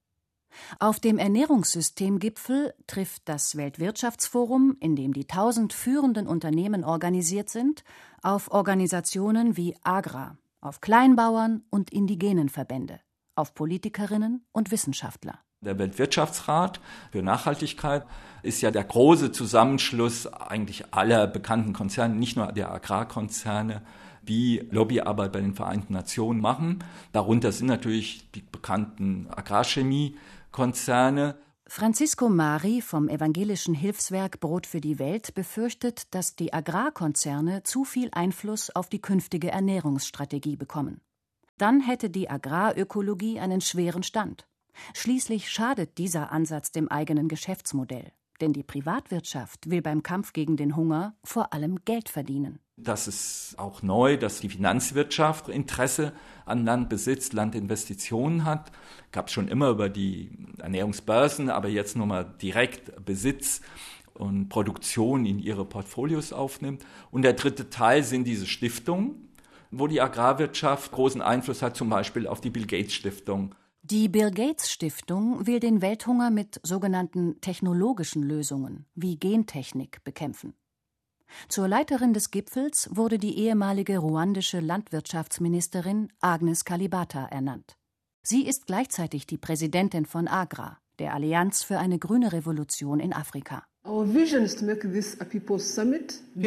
Auf 0.78 1.00
dem 1.00 1.16
Ernährungssystemgipfel 1.16 2.74
trifft 2.86 3.26
das 3.30 3.56
Weltwirtschaftsforum, 3.56 4.76
in 4.80 4.94
dem 4.94 5.14
die 5.14 5.24
tausend 5.24 5.72
führenden 5.72 6.26
Unternehmen 6.26 6.84
organisiert 6.84 7.48
sind, 7.48 7.82
auf 8.20 8.50
Organisationen 8.50 9.56
wie 9.56 9.74
AGRA, 9.82 10.36
auf 10.60 10.82
Kleinbauern 10.82 11.64
und 11.70 11.90
indigenen 11.90 12.50
Verbände, 12.50 13.00
auf 13.36 13.54
Politikerinnen 13.54 14.44
und 14.52 14.70
Wissenschaftler. 14.70 15.38
Der 15.62 15.78
Weltwirtschaftsrat 15.78 16.80
für 17.12 17.22
Nachhaltigkeit 17.22 18.04
ist 18.42 18.60
ja 18.62 18.72
der 18.72 18.82
große 18.82 19.30
Zusammenschluss 19.30 20.26
eigentlich 20.26 20.92
aller 20.92 21.28
bekannten 21.28 21.72
Konzerne, 21.72 22.16
nicht 22.16 22.36
nur 22.36 22.50
der 22.50 22.72
Agrarkonzerne, 22.72 23.82
die 24.22 24.66
Lobbyarbeit 24.72 25.30
bei 25.30 25.40
den 25.40 25.54
Vereinten 25.54 25.92
Nationen 25.92 26.40
machen. 26.40 26.82
Darunter 27.12 27.52
sind 27.52 27.68
natürlich 27.68 28.28
die 28.32 28.42
bekannten 28.42 29.28
Agrarchemiekonzerne. 29.30 31.36
Francisco 31.68 32.28
Mari 32.28 32.82
vom 32.82 33.08
evangelischen 33.08 33.74
Hilfswerk 33.74 34.40
Brot 34.40 34.66
für 34.66 34.80
die 34.80 34.98
Welt 34.98 35.32
befürchtet, 35.34 36.12
dass 36.12 36.34
die 36.34 36.52
Agrarkonzerne 36.52 37.62
zu 37.62 37.84
viel 37.84 38.08
Einfluss 38.12 38.74
auf 38.74 38.88
die 38.88 39.00
künftige 39.00 39.52
Ernährungsstrategie 39.52 40.56
bekommen. 40.56 41.00
Dann 41.56 41.80
hätte 41.80 42.10
die 42.10 42.28
Agrarökologie 42.28 43.38
einen 43.38 43.60
schweren 43.60 44.02
Stand. 44.02 44.48
Schließlich 44.94 45.50
schadet 45.50 45.98
dieser 45.98 46.32
Ansatz 46.32 46.72
dem 46.72 46.88
eigenen 46.88 47.28
Geschäftsmodell, 47.28 48.12
denn 48.40 48.52
die 48.52 48.62
Privatwirtschaft 48.62 49.70
will 49.70 49.82
beim 49.82 50.02
Kampf 50.02 50.32
gegen 50.32 50.56
den 50.56 50.76
Hunger 50.76 51.14
vor 51.24 51.52
allem 51.52 51.84
Geld 51.84 52.08
verdienen. 52.08 52.58
Das 52.76 53.06
ist 53.06 53.54
auch 53.58 53.82
neu, 53.82 54.16
dass 54.16 54.40
die 54.40 54.48
Finanzwirtschaft 54.48 55.48
Interesse 55.48 56.12
an 56.46 56.64
Landbesitz, 56.64 57.32
Landinvestitionen 57.32 58.44
hat. 58.44 58.72
Gab 59.12 59.28
es 59.28 59.32
schon 59.32 59.48
immer 59.48 59.68
über 59.68 59.88
die 59.88 60.30
Ernährungsbörsen, 60.58 61.50
aber 61.50 61.68
jetzt 61.68 61.96
nochmal 61.96 62.34
direkt 62.40 63.04
Besitz 63.04 63.60
und 64.14 64.48
Produktion 64.48 65.26
in 65.26 65.38
ihre 65.38 65.64
Portfolios 65.64 66.32
aufnimmt. 66.32 66.84
Und 67.10 67.22
der 67.22 67.34
dritte 67.34 67.70
Teil 67.70 68.02
sind 68.02 68.24
diese 68.24 68.46
Stiftungen, 68.46 69.28
wo 69.70 69.86
die 69.86 70.00
Agrarwirtschaft 70.00 70.92
großen 70.92 71.22
Einfluss 71.22 71.62
hat, 71.62 71.76
zum 71.76 71.88
Beispiel 71.88 72.26
auf 72.26 72.40
die 72.40 72.50
Bill 72.50 72.66
Gates 72.66 72.94
Stiftung 72.94 73.54
die 73.84 74.08
Bill 74.08 74.30
Gates 74.30 74.70
Stiftung 74.70 75.46
will 75.46 75.58
den 75.58 75.82
Welthunger 75.82 76.30
mit 76.30 76.60
sogenannten 76.62 77.40
technologischen 77.40 78.22
Lösungen 78.22 78.86
wie 78.94 79.16
Gentechnik 79.16 80.04
bekämpfen. 80.04 80.54
Zur 81.48 81.66
Leiterin 81.66 82.14
des 82.14 82.30
Gipfels 82.30 82.88
wurde 82.92 83.18
die 83.18 83.36
ehemalige 83.38 83.98
ruandische 83.98 84.60
Landwirtschaftsministerin 84.60 86.12
Agnes 86.20 86.64
Kalibata 86.64 87.26
ernannt. 87.26 87.76
Sie 88.22 88.46
ist 88.46 88.66
gleichzeitig 88.66 89.26
die 89.26 89.38
Präsidentin 89.38 90.06
von 90.06 90.28
AGRA, 90.28 90.78
der 91.00 91.12
Allianz 91.12 91.64
für 91.64 91.78
eine 91.78 91.98
grüne 91.98 92.32
Revolution 92.32 93.00
in 93.00 93.12
Afrika. 93.12 93.64
Wir 93.84 94.28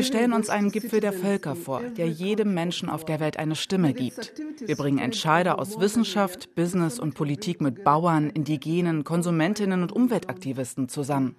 stellen 0.03 0.31
uns 0.31 0.49
einen 0.49 0.71
Gipfel 0.71 1.01
der 1.01 1.11
Völker 1.11 1.57
vor, 1.57 1.81
der 1.81 2.07
jedem 2.07 2.53
Menschen 2.53 2.89
auf 2.89 3.03
der 3.03 3.19
Welt 3.19 3.37
eine 3.37 3.57
Stimme 3.57 3.93
gibt. 3.93 4.31
Wir 4.61 4.77
bringen 4.77 4.99
Entscheider 4.99 5.59
aus 5.59 5.77
Wissenschaft, 5.77 6.55
Business 6.55 6.97
und 6.97 7.13
Politik 7.13 7.59
mit 7.59 7.83
Bauern, 7.83 8.29
Indigenen, 8.29 9.03
Konsumentinnen 9.03 9.81
und 9.81 9.91
Umweltaktivisten 9.91 10.87
zusammen. 10.87 11.35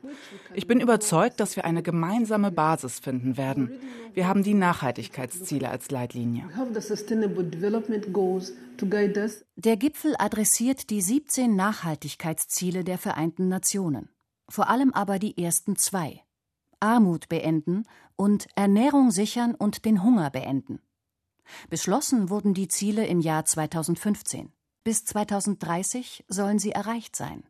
Ich 0.53 0.67
bin 0.67 0.81
überzeugt, 0.81 1.41
dass 1.41 1.57
wir 1.57 1.65
eine 1.65 1.83
gemeinsame 1.83 2.53
Basis 2.53 2.99
finden 2.99 3.39
werden. 3.39 3.71
Wir 4.13 4.29
haben 4.29 4.43
die 4.43 4.53
Nachhaltigkeitsziele 4.53 5.71
als 5.71 5.91
Leitlinie. 5.91 6.45
Der 9.57 9.77
Gipfel 9.79 10.15
adressiert 10.19 10.91
die 10.91 11.01
17 11.01 11.57
Nachhaltigkeitsziele 11.57 12.85
der 12.85 12.99
Vereinten 12.99 13.49
Nationen 13.49 14.11
vor 14.49 14.69
allem 14.69 14.93
aber 14.93 15.19
die 15.19 15.37
ersten 15.43 15.77
zwei 15.77 16.23
Armut 16.81 17.29
beenden 17.29 17.85
und 18.17 18.49
Ernährung 18.55 19.11
sichern 19.11 19.55
und 19.55 19.85
den 19.85 20.03
Hunger 20.03 20.31
beenden. 20.31 20.81
Beschlossen 21.71 22.29
wurden 22.29 22.55
die 22.55 22.69
Ziele 22.69 23.07
im 23.07 23.21
Jahr 23.21 23.45
2015. 23.45 24.53
Bis 24.85 25.05
2030 25.05 26.25
sollen 26.29 26.59
sie 26.59 26.73
erreicht 26.73 27.17
sein. 27.17 27.45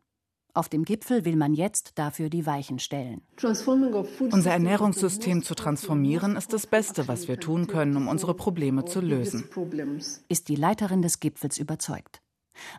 Auf 0.53 0.69
dem 0.69 0.85
Gipfel 0.85 1.23
will 1.23 1.35
man 1.35 1.53
jetzt 1.53 1.99
dafür 1.99 2.29
die 2.29 2.47
Weichen 2.47 2.79
stellen. 2.79 3.21
Unser 3.43 4.51
Ernährungssystem 4.51 5.43
zu 5.43 5.53
transformieren 5.53 6.35
ist 6.35 6.51
das 6.51 6.65
Beste, 6.65 7.07
was 7.07 7.27
wir 7.27 7.39
tun 7.39 7.67
können, 7.67 7.95
um 7.95 8.07
unsere 8.07 8.33
Probleme 8.33 8.85
zu 8.85 8.99
lösen. 8.99 9.47
Ist 10.29 10.47
die 10.47 10.55
Leiterin 10.55 11.03
des 11.03 11.19
Gipfels 11.19 11.59
überzeugt. 11.59 12.23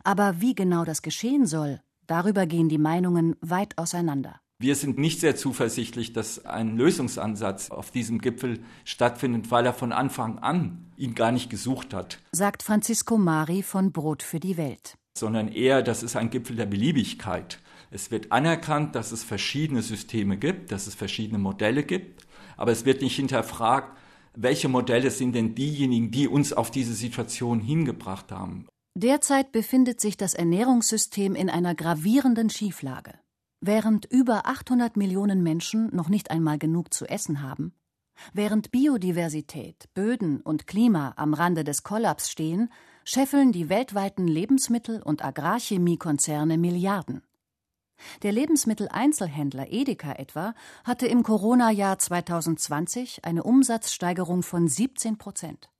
Aber 0.02 0.40
wie 0.40 0.56
genau 0.56 0.84
das 0.84 1.02
geschehen 1.02 1.46
soll, 1.46 1.80
Darüber 2.08 2.46
gehen 2.46 2.70
die 2.70 2.78
Meinungen 2.78 3.36
weit 3.42 3.76
auseinander. 3.76 4.40
Wir 4.58 4.74
sind 4.74 4.98
nicht 4.98 5.20
sehr 5.20 5.36
zuversichtlich, 5.36 6.14
dass 6.14 6.44
ein 6.46 6.76
Lösungsansatz 6.76 7.70
auf 7.70 7.90
diesem 7.90 8.18
Gipfel 8.18 8.60
stattfindet, 8.84 9.50
weil 9.50 9.66
er 9.66 9.74
von 9.74 9.92
Anfang 9.92 10.38
an 10.38 10.86
ihn 10.96 11.14
gar 11.14 11.30
nicht 11.30 11.50
gesucht 11.50 11.92
hat. 11.94 12.18
Sagt 12.32 12.62
Francisco 12.62 13.18
Mari 13.18 13.62
von 13.62 13.92
Brot 13.92 14.22
für 14.22 14.40
die 14.40 14.56
Welt. 14.56 14.94
Sondern 15.16 15.48
eher, 15.48 15.82
das 15.82 16.02
ist 16.02 16.16
ein 16.16 16.30
Gipfel 16.30 16.56
der 16.56 16.66
Beliebigkeit. 16.66 17.60
Es 17.90 18.10
wird 18.10 18.32
anerkannt, 18.32 18.94
dass 18.94 19.12
es 19.12 19.22
verschiedene 19.22 19.82
Systeme 19.82 20.38
gibt, 20.38 20.72
dass 20.72 20.86
es 20.86 20.94
verschiedene 20.94 21.38
Modelle 21.38 21.84
gibt, 21.84 22.26
aber 22.56 22.72
es 22.72 22.86
wird 22.86 23.02
nicht 23.02 23.16
hinterfragt, 23.16 23.96
welche 24.34 24.68
Modelle 24.68 25.10
sind 25.10 25.34
denn 25.34 25.54
diejenigen, 25.54 26.10
die 26.10 26.26
uns 26.26 26.54
auf 26.54 26.70
diese 26.70 26.94
Situation 26.94 27.60
hingebracht 27.60 28.32
haben. 28.32 28.66
Derzeit 29.00 29.52
befindet 29.52 30.00
sich 30.00 30.16
das 30.16 30.34
Ernährungssystem 30.34 31.36
in 31.36 31.48
einer 31.48 31.76
gravierenden 31.76 32.50
Schieflage. 32.50 33.12
Während 33.60 34.06
über 34.06 34.46
800 34.46 34.96
Millionen 34.96 35.44
Menschen 35.44 35.94
noch 35.94 36.08
nicht 36.08 36.32
einmal 36.32 36.58
genug 36.58 36.92
zu 36.92 37.06
essen 37.06 37.40
haben, 37.40 37.74
während 38.32 38.72
Biodiversität, 38.72 39.88
Böden 39.94 40.40
und 40.40 40.66
Klima 40.66 41.12
am 41.14 41.32
Rande 41.32 41.62
des 41.62 41.84
Kollaps 41.84 42.28
stehen, 42.28 42.72
scheffeln 43.04 43.52
die 43.52 43.68
weltweiten 43.68 44.26
Lebensmittel- 44.26 45.00
und 45.00 45.24
Agrarchemiekonzerne 45.24 46.58
Milliarden. 46.58 47.22
Der 48.24 48.32
Lebensmitteleinzelhändler 48.32 49.70
Edeka 49.70 50.14
etwa 50.14 50.54
hatte 50.82 51.06
im 51.06 51.22
Corona-Jahr 51.22 52.00
2020 52.00 53.24
eine 53.24 53.44
Umsatzsteigerung 53.44 54.42
von 54.42 54.66
17 54.66 55.18
Prozent. 55.18 55.70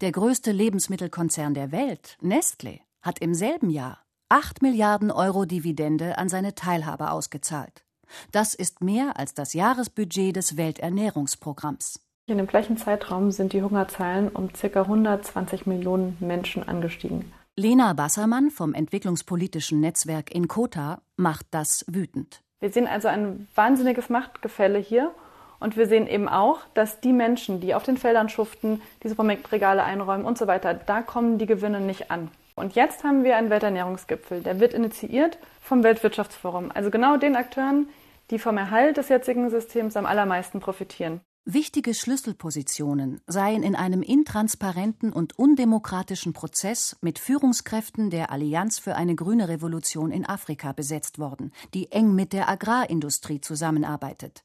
Der 0.00 0.12
größte 0.12 0.52
Lebensmittelkonzern 0.52 1.54
der 1.54 1.72
Welt, 1.72 2.16
Nestlé, 2.22 2.80
hat 3.02 3.18
im 3.20 3.34
selben 3.34 3.70
Jahr 3.70 3.98
8 4.28 4.62
Milliarden 4.62 5.10
Euro 5.10 5.44
Dividende 5.44 6.18
an 6.18 6.28
seine 6.28 6.54
Teilhaber 6.54 7.12
ausgezahlt. 7.12 7.84
Das 8.32 8.54
ist 8.54 8.82
mehr 8.82 9.18
als 9.18 9.34
das 9.34 9.54
Jahresbudget 9.54 10.36
des 10.36 10.56
Welternährungsprogramms. 10.56 12.00
In 12.26 12.36
dem 12.36 12.46
gleichen 12.46 12.76
Zeitraum 12.76 13.30
sind 13.30 13.54
die 13.54 13.62
Hungerzahlen 13.62 14.28
um 14.28 14.52
ca. 14.52 14.82
120 14.82 15.66
Millionen 15.66 16.16
Menschen 16.20 16.62
angestiegen. 16.62 17.32
Lena 17.56 17.92
Bassermann 17.94 18.50
vom 18.50 18.74
entwicklungspolitischen 18.74 19.80
Netzwerk 19.80 20.34
Inkota 20.34 21.00
macht 21.16 21.46
das 21.50 21.84
wütend. 21.88 22.42
Wir 22.60 22.70
sehen 22.70 22.86
also 22.86 23.08
ein 23.08 23.48
wahnsinniges 23.54 24.10
Machtgefälle 24.10 24.78
hier 24.78 25.12
und 25.60 25.76
wir 25.76 25.86
sehen 25.86 26.06
eben 26.06 26.28
auch, 26.28 26.60
dass 26.74 27.00
die 27.00 27.12
Menschen, 27.12 27.60
die 27.60 27.74
auf 27.74 27.82
den 27.82 27.96
Feldern 27.96 28.28
schuften, 28.28 28.80
die 29.02 29.08
Supermarktregale 29.08 29.82
einräumen 29.82 30.24
und 30.24 30.38
so 30.38 30.46
weiter, 30.46 30.74
da 30.74 31.02
kommen 31.02 31.38
die 31.38 31.46
Gewinne 31.46 31.80
nicht 31.80 32.10
an. 32.10 32.30
Und 32.54 32.74
jetzt 32.74 33.04
haben 33.04 33.24
wir 33.24 33.36
einen 33.36 33.50
Welternährungsgipfel. 33.50 34.42
Der 34.42 34.60
wird 34.60 34.74
initiiert 34.74 35.38
vom 35.60 35.84
Weltwirtschaftsforum. 35.84 36.72
Also 36.74 36.90
genau 36.90 37.16
den 37.16 37.36
Akteuren, 37.36 37.88
die 38.30 38.38
vom 38.38 38.58
Erhalt 38.58 38.96
des 38.96 39.08
jetzigen 39.08 39.48
Systems 39.48 39.96
am 39.96 40.06
allermeisten 40.06 40.60
profitieren. 40.60 41.20
Wichtige 41.50 41.94
Schlüsselpositionen 41.94 43.22
seien 43.26 43.62
in 43.62 43.74
einem 43.74 44.02
intransparenten 44.02 45.14
und 45.14 45.38
undemokratischen 45.38 46.34
Prozess 46.34 46.98
mit 47.00 47.18
Führungskräften 47.18 48.10
der 48.10 48.30
Allianz 48.30 48.78
für 48.78 48.96
eine 48.96 49.14
grüne 49.14 49.48
Revolution 49.48 50.10
in 50.10 50.26
Afrika 50.26 50.72
besetzt 50.72 51.18
worden, 51.18 51.52
die 51.72 51.90
eng 51.90 52.14
mit 52.14 52.34
der 52.34 52.50
Agrarindustrie 52.50 53.40
zusammenarbeitet. 53.40 54.42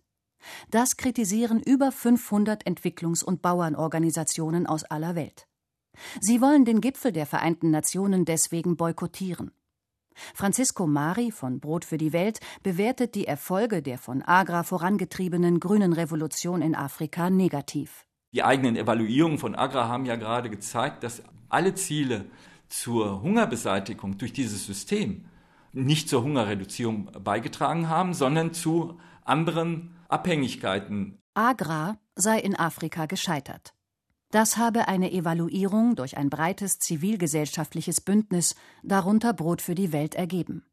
Das 0.69 0.97
kritisieren 0.97 1.61
über 1.61 1.91
500 1.91 2.65
Entwicklungs- 2.65 3.23
und 3.23 3.41
Bauernorganisationen 3.41 4.67
aus 4.67 4.83
aller 4.83 5.15
Welt. 5.15 5.47
Sie 6.19 6.41
wollen 6.41 6.65
den 6.65 6.81
Gipfel 6.81 7.11
der 7.11 7.25
Vereinten 7.25 7.71
Nationen 7.71 8.25
deswegen 8.25 8.77
boykottieren. 8.77 9.51
Francisco 10.33 10.85
Mari 10.87 11.31
von 11.31 11.59
Brot 11.59 11.85
für 11.85 11.97
die 11.97 12.13
Welt 12.13 12.39
bewertet 12.61 13.15
die 13.15 13.25
Erfolge 13.25 13.81
der 13.81 13.97
von 13.97 14.21
Agra 14.21 14.63
vorangetriebenen 14.63 15.59
grünen 15.59 15.93
Revolution 15.93 16.61
in 16.61 16.75
Afrika 16.75 17.29
negativ. 17.29 18.05
Die 18.33 18.43
eigenen 18.43 18.75
Evaluierungen 18.75 19.37
von 19.37 19.55
Agra 19.55 19.87
haben 19.87 20.05
ja 20.05 20.15
gerade 20.15 20.49
gezeigt, 20.49 21.03
dass 21.03 21.23
alle 21.49 21.75
Ziele 21.75 22.25
zur 22.67 23.21
Hungerbeseitigung 23.21 24.17
durch 24.17 24.33
dieses 24.33 24.65
System 24.65 25.25
nicht 25.71 26.09
zur 26.09 26.23
Hungerreduzierung 26.23 27.09
beigetragen 27.23 27.89
haben, 27.89 28.13
sondern 28.13 28.53
zu 28.53 28.99
anderen 29.23 29.95
Abhängigkeiten. 30.13 31.19
Agra 31.33 31.97
sei 32.15 32.37
in 32.39 32.55
Afrika 32.55 33.07
gescheitert. 33.07 33.73
Das 34.29 34.57
habe 34.57 34.87
eine 34.87 35.11
Evaluierung 35.11 35.95
durch 35.95 36.17
ein 36.17 36.29
breites 36.29 36.77
zivilgesellschaftliches 36.77 37.99
Bündnis, 37.99 38.55
darunter 38.83 39.33
Brot 39.33 39.63
für 39.63 39.73
die 39.73 39.91
Welt, 39.91 40.13
ergeben. 40.13 40.67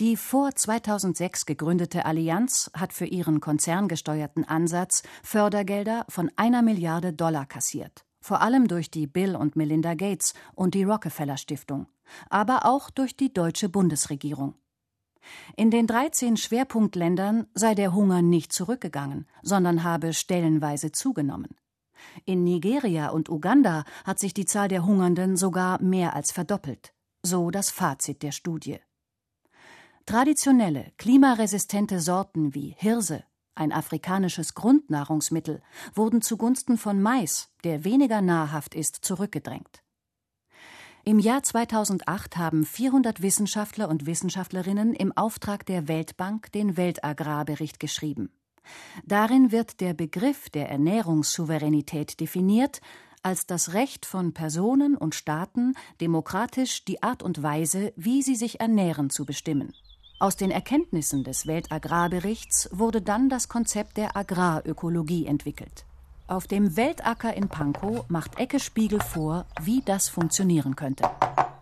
Die 0.00 0.16
vor 0.16 0.54
2006 0.54 1.44
gegründete 1.44 2.06
Allianz 2.06 2.70
hat 2.72 2.94
für 2.94 3.04
ihren 3.04 3.40
konzerngesteuerten 3.40 4.44
Ansatz 4.44 5.02
Fördergelder 5.22 6.06
von 6.08 6.30
einer 6.36 6.62
Milliarde 6.62 7.12
Dollar 7.12 7.44
kassiert, 7.44 8.06
vor 8.22 8.40
allem 8.40 8.68
durch 8.68 8.90
die 8.90 9.06
Bill 9.06 9.36
und 9.36 9.56
Melinda 9.56 9.92
Gates 9.92 10.32
und 10.54 10.74
die 10.74 10.84
Rockefeller 10.84 11.36
Stiftung, 11.36 11.88
aber 12.30 12.64
auch 12.64 12.88
durch 12.88 13.18
die 13.18 13.34
deutsche 13.34 13.68
Bundesregierung. 13.68 14.54
In 15.56 15.70
den 15.70 15.86
13 15.86 16.36
Schwerpunktländern 16.36 17.46
sei 17.54 17.74
der 17.74 17.94
Hunger 17.94 18.22
nicht 18.22 18.52
zurückgegangen, 18.52 19.26
sondern 19.42 19.84
habe 19.84 20.12
stellenweise 20.12 20.92
zugenommen. 20.92 21.56
In 22.24 22.44
Nigeria 22.44 23.08
und 23.08 23.28
Uganda 23.28 23.84
hat 24.04 24.18
sich 24.18 24.34
die 24.34 24.44
Zahl 24.44 24.68
der 24.68 24.84
Hungernden 24.84 25.36
sogar 25.36 25.80
mehr 25.82 26.14
als 26.14 26.32
verdoppelt. 26.32 26.92
So 27.22 27.50
das 27.50 27.70
Fazit 27.70 28.22
der 28.22 28.32
Studie. 28.32 28.78
Traditionelle, 30.04 30.92
klimaresistente 30.98 32.00
Sorten 32.00 32.54
wie 32.54 32.74
Hirse, 32.78 33.24
ein 33.56 33.72
afrikanisches 33.72 34.54
Grundnahrungsmittel, 34.54 35.62
wurden 35.94 36.22
zugunsten 36.22 36.78
von 36.78 37.02
Mais, 37.02 37.48
der 37.64 37.84
weniger 37.84 38.20
nahrhaft 38.20 38.74
ist, 38.74 39.04
zurückgedrängt. 39.04 39.82
Im 41.08 41.20
Jahr 41.20 41.40
2008 41.40 42.36
haben 42.36 42.66
400 42.66 43.22
Wissenschaftler 43.22 43.88
und 43.88 44.06
Wissenschaftlerinnen 44.06 44.92
im 44.92 45.16
Auftrag 45.16 45.64
der 45.64 45.86
Weltbank 45.86 46.50
den 46.50 46.76
Weltagrarbericht 46.76 47.78
geschrieben. 47.78 48.32
Darin 49.04 49.52
wird 49.52 49.80
der 49.80 49.94
Begriff 49.94 50.50
der 50.50 50.68
Ernährungssouveränität 50.68 52.18
definiert 52.18 52.80
als 53.22 53.46
das 53.46 53.72
Recht 53.72 54.04
von 54.04 54.34
Personen 54.34 54.96
und 54.96 55.14
Staaten, 55.14 55.74
demokratisch 56.00 56.84
die 56.84 57.04
Art 57.04 57.22
und 57.22 57.40
Weise, 57.40 57.92
wie 57.94 58.22
sie 58.22 58.34
sich 58.34 58.58
ernähren, 58.58 59.08
zu 59.08 59.24
bestimmen. 59.24 59.72
Aus 60.18 60.34
den 60.34 60.50
Erkenntnissen 60.50 61.22
des 61.22 61.46
Weltagrarberichts 61.46 62.68
wurde 62.72 63.00
dann 63.00 63.28
das 63.28 63.48
Konzept 63.48 63.96
der 63.96 64.16
Agrarökologie 64.16 65.26
entwickelt. 65.26 65.86
Auf 66.28 66.48
dem 66.48 66.76
Weltacker 66.76 67.34
in 67.34 67.48
Pankow 67.48 68.04
macht 68.08 68.40
Ecke 68.40 68.58
Spiegel 68.58 69.00
vor, 69.00 69.46
wie 69.62 69.80
das 69.82 70.08
funktionieren 70.08 70.74
könnte. 70.74 71.08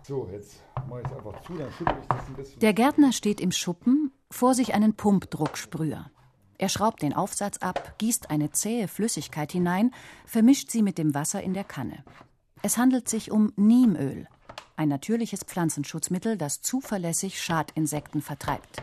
So, 0.03 0.27
jetzt 0.33 0.63
mache 0.89 1.03
ich 1.03 1.07
es 1.07 1.13
einfach 1.13 1.43
zu, 1.43 1.53
dann 1.53 1.69
ich 1.69 2.09
das 2.09 2.27
ein 2.27 2.35
bisschen. 2.35 2.59
Der 2.61 2.73
Gärtner 2.73 3.13
steht 3.13 3.43
im 3.43 3.53
Schuppen, 3.53 4.11
vor 4.31 4.55
sich 4.55 4.73
einen 4.73 4.95
Pumpdrucksprüher. 4.95 6.11
Er 6.57 6.69
schraubt 6.71 7.03
den 7.03 7.13
Aufsatz 7.13 7.59
ab, 7.59 7.95
gießt 7.99 8.31
eine 8.31 8.53
zähe 8.53 8.89
Flüssigkeit 8.89 9.53
hinein, 9.53 9.91
vermischt 10.25 10.71
sie 10.71 10.83
mit 10.83 10.97
dem 10.97 11.15
Wasser 11.15 11.43
in 11.43 11.53
der 11.53 11.65
Kanne. 11.65 12.03
Es 12.63 12.79
handelt 12.79 13.07
sich 13.07 13.31
um 13.31 13.53
Niemöl, 13.57 14.27
ein 14.77 14.89
natürliches 14.89 15.41
Pflanzenschutzmittel, 15.45 16.39
das 16.39 16.63
zuverlässig 16.63 17.43
Schadinsekten 17.43 18.23
vertreibt. 18.23 18.83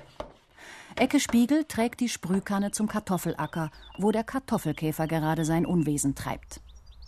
Ecke 0.96 1.20
Spiegel 1.20 1.64
trägt 1.66 2.00
die 2.00 2.10
Sprühkanne 2.10 2.72
zum 2.72 2.88
Kartoffelacker, 2.88 3.72
wo 3.98 4.12
der 4.12 4.24
Kartoffelkäfer 4.24 5.08
gerade 5.08 5.46
sein 5.46 5.66
Unwesen 5.66 6.16
treibt. 6.16 6.62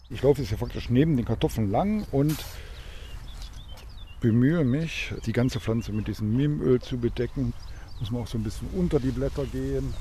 Ich 0.10 0.22
laufe 0.22 0.42
jetzt 0.42 0.52
ja 0.52 0.58
faktisch 0.58 0.90
neben 0.90 1.18
den 1.18 1.26
Kartoffeln 1.26 1.70
lang 1.70 2.06
und 2.12 2.38
bemühe 4.20 4.64
mich, 4.64 5.14
die 5.26 5.34
ganze 5.34 5.60
Pflanze 5.60 5.92
mit 5.92 6.08
diesem 6.08 6.36
Niemöl 6.36 6.82
zu 6.82 6.98
bedecken. 6.98 7.54
Muss 8.00 8.12
man 8.12 8.24
auch 8.24 8.28
so 8.28 8.38
ein 8.38 8.44
bisschen 8.44 8.70
unter 8.70 9.00
die 9.00 9.12
Blätter 9.12 9.46
gehen. 9.46 9.94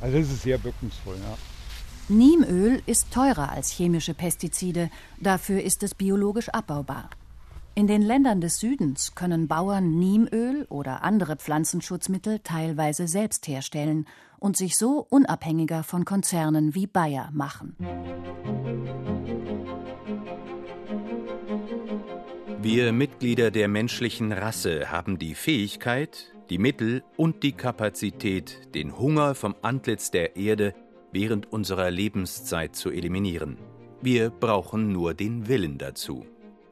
Also 0.00 0.18
es 0.18 0.30
ist 0.30 0.42
sehr 0.42 0.62
wirkungsvoll, 0.62 1.16
ja. 1.16 1.36
Niemöl 2.08 2.82
ist 2.86 3.10
teurer 3.10 3.50
als 3.50 3.70
chemische 3.72 4.14
Pestizide, 4.14 4.90
dafür 5.20 5.60
ist 5.60 5.82
es 5.82 5.94
biologisch 5.94 6.48
abbaubar. 6.50 7.10
In 7.78 7.86
den 7.86 8.00
Ländern 8.00 8.40
des 8.40 8.58
Südens 8.58 9.14
können 9.14 9.48
Bauern 9.48 9.98
Niemöl 9.98 10.64
oder 10.70 11.04
andere 11.04 11.36
Pflanzenschutzmittel 11.36 12.38
teilweise 12.38 13.06
selbst 13.06 13.46
herstellen 13.46 14.06
und 14.38 14.56
sich 14.56 14.78
so 14.78 15.06
unabhängiger 15.10 15.82
von 15.82 16.06
Konzernen 16.06 16.74
wie 16.74 16.86
Bayer 16.86 17.28
machen. 17.34 17.76
Wir 22.62 22.94
Mitglieder 22.94 23.50
der 23.50 23.68
menschlichen 23.68 24.32
Rasse 24.32 24.90
haben 24.90 25.18
die 25.18 25.34
Fähigkeit, 25.34 26.32
die 26.48 26.56
Mittel 26.56 27.04
und 27.18 27.42
die 27.42 27.52
Kapazität, 27.52 28.74
den 28.74 28.98
Hunger 28.98 29.34
vom 29.34 29.54
Antlitz 29.60 30.10
der 30.10 30.36
Erde 30.36 30.74
während 31.12 31.52
unserer 31.52 31.90
Lebenszeit 31.90 32.74
zu 32.74 32.88
eliminieren. 32.88 33.58
Wir 34.00 34.30
brauchen 34.30 34.92
nur 34.92 35.12
den 35.12 35.46
Willen 35.46 35.76
dazu. 35.76 36.24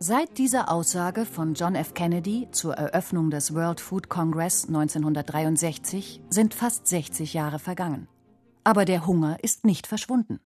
Seit 0.06 0.36
dieser 0.36 0.70
Aussage 0.70 1.24
von 1.24 1.54
John 1.54 1.74
F. 1.74 1.94
Kennedy 1.94 2.46
zur 2.50 2.74
Eröffnung 2.74 3.30
des 3.30 3.54
World 3.54 3.80
Food 3.80 4.10
Congress 4.10 4.66
1963 4.66 6.20
sind 6.28 6.52
fast 6.52 6.86
60 6.86 7.32
Jahre 7.32 7.58
vergangen. 7.58 8.06
Aber 8.64 8.84
der 8.84 9.06
Hunger 9.06 9.38
ist 9.42 9.64
nicht 9.64 9.86
verschwunden. 9.86 10.40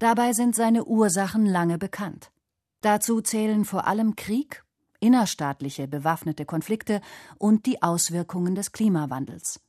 Dabei 0.00 0.32
sind 0.32 0.56
seine 0.56 0.86
Ursachen 0.86 1.46
lange 1.46 1.78
bekannt. 1.78 2.32
Dazu 2.80 3.20
zählen 3.20 3.64
vor 3.64 3.86
allem 3.86 4.16
Krieg, 4.16 4.64
innerstaatliche 4.98 5.86
bewaffnete 5.86 6.44
Konflikte 6.44 7.00
und 7.38 7.64
die 7.64 7.80
Auswirkungen 7.80 8.56
des 8.56 8.72
Klimawandels. 8.72 9.60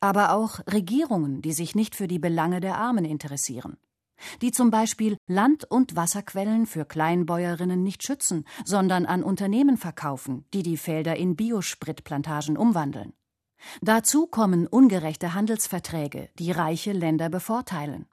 Aber 0.00 0.34
auch 0.34 0.60
Regierungen, 0.70 1.40
die 1.40 1.54
sich 1.54 1.74
nicht 1.74 1.94
für 1.94 2.08
die 2.08 2.18
Belange 2.18 2.60
der 2.60 2.76
Armen 2.76 3.06
interessieren, 3.06 3.78
die 4.42 4.52
zum 4.52 4.70
Beispiel 4.70 5.16
Land- 5.26 5.64
und 5.64 5.96
Wasserquellen 5.96 6.66
für 6.66 6.84
Kleinbäuerinnen 6.84 7.82
nicht 7.82 8.02
schützen, 8.02 8.44
sondern 8.64 9.06
an 9.06 9.22
Unternehmen 9.22 9.76
verkaufen, 9.76 10.44
die 10.52 10.62
die 10.62 10.76
Felder 10.76 11.16
in 11.16 11.36
Biospritplantagen 11.36 12.56
umwandeln. 12.56 13.12
Dazu 13.80 14.26
kommen 14.26 14.66
ungerechte 14.66 15.34
Handelsverträge, 15.34 16.28
die 16.38 16.50
reiche 16.50 16.92
Länder 16.92 17.28
bevorteilen. 17.28 18.06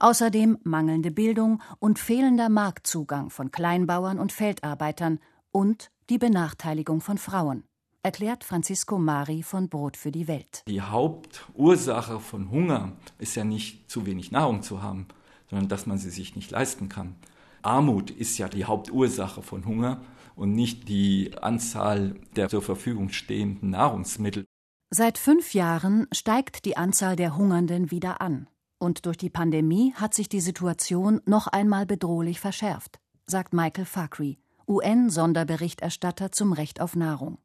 Außerdem 0.00 0.58
mangelnde 0.64 1.10
Bildung 1.10 1.62
und 1.78 1.98
fehlender 1.98 2.48
Marktzugang 2.48 3.30
von 3.30 3.50
Kleinbauern 3.50 4.18
und 4.18 4.32
Feldarbeitern 4.32 5.18
und 5.50 5.90
die 6.10 6.18
Benachteiligung 6.18 7.00
von 7.00 7.18
Frauen, 7.18 7.64
erklärt 8.02 8.44
Francisco 8.44 8.98
Mari 8.98 9.42
von 9.42 9.68
Brot 9.68 9.96
für 9.96 10.10
die 10.10 10.28
Welt. 10.28 10.62
Die 10.66 10.80
Hauptursache 10.80 12.20
von 12.20 12.50
Hunger 12.50 12.92
ist 13.18 13.36
ja 13.36 13.44
nicht 13.44 13.90
zu 13.90 14.06
wenig 14.06 14.32
Nahrung 14.32 14.62
zu 14.62 14.82
haben, 14.82 15.06
sondern 15.52 15.68
dass 15.68 15.84
man 15.84 15.98
sie 15.98 16.08
sich 16.08 16.34
nicht 16.34 16.50
leisten 16.50 16.88
kann. 16.88 17.14
Armut 17.60 18.10
ist 18.10 18.38
ja 18.38 18.48
die 18.48 18.64
Hauptursache 18.64 19.42
von 19.42 19.66
Hunger 19.66 20.00
und 20.34 20.54
nicht 20.54 20.88
die 20.88 21.32
Anzahl 21.42 22.14
der 22.36 22.48
zur 22.48 22.62
Verfügung 22.62 23.10
stehenden 23.10 23.68
Nahrungsmittel. 23.68 24.46
Seit 24.88 25.18
fünf 25.18 25.52
Jahren 25.52 26.06
steigt 26.10 26.64
die 26.64 26.78
Anzahl 26.78 27.16
der 27.16 27.36
Hungernden 27.36 27.90
wieder 27.90 28.22
an. 28.22 28.48
Und 28.78 29.04
durch 29.04 29.18
die 29.18 29.28
Pandemie 29.28 29.92
hat 29.94 30.14
sich 30.14 30.30
die 30.30 30.40
Situation 30.40 31.20
noch 31.26 31.48
einmal 31.48 31.84
bedrohlich 31.84 32.40
verschärft, 32.40 32.98
sagt 33.26 33.52
Michael 33.52 33.84
Fakri, 33.84 34.38
UN-Sonderberichterstatter 34.66 36.32
zum 36.32 36.54
Recht 36.54 36.80
auf 36.80 36.96
Nahrung. 36.96 37.36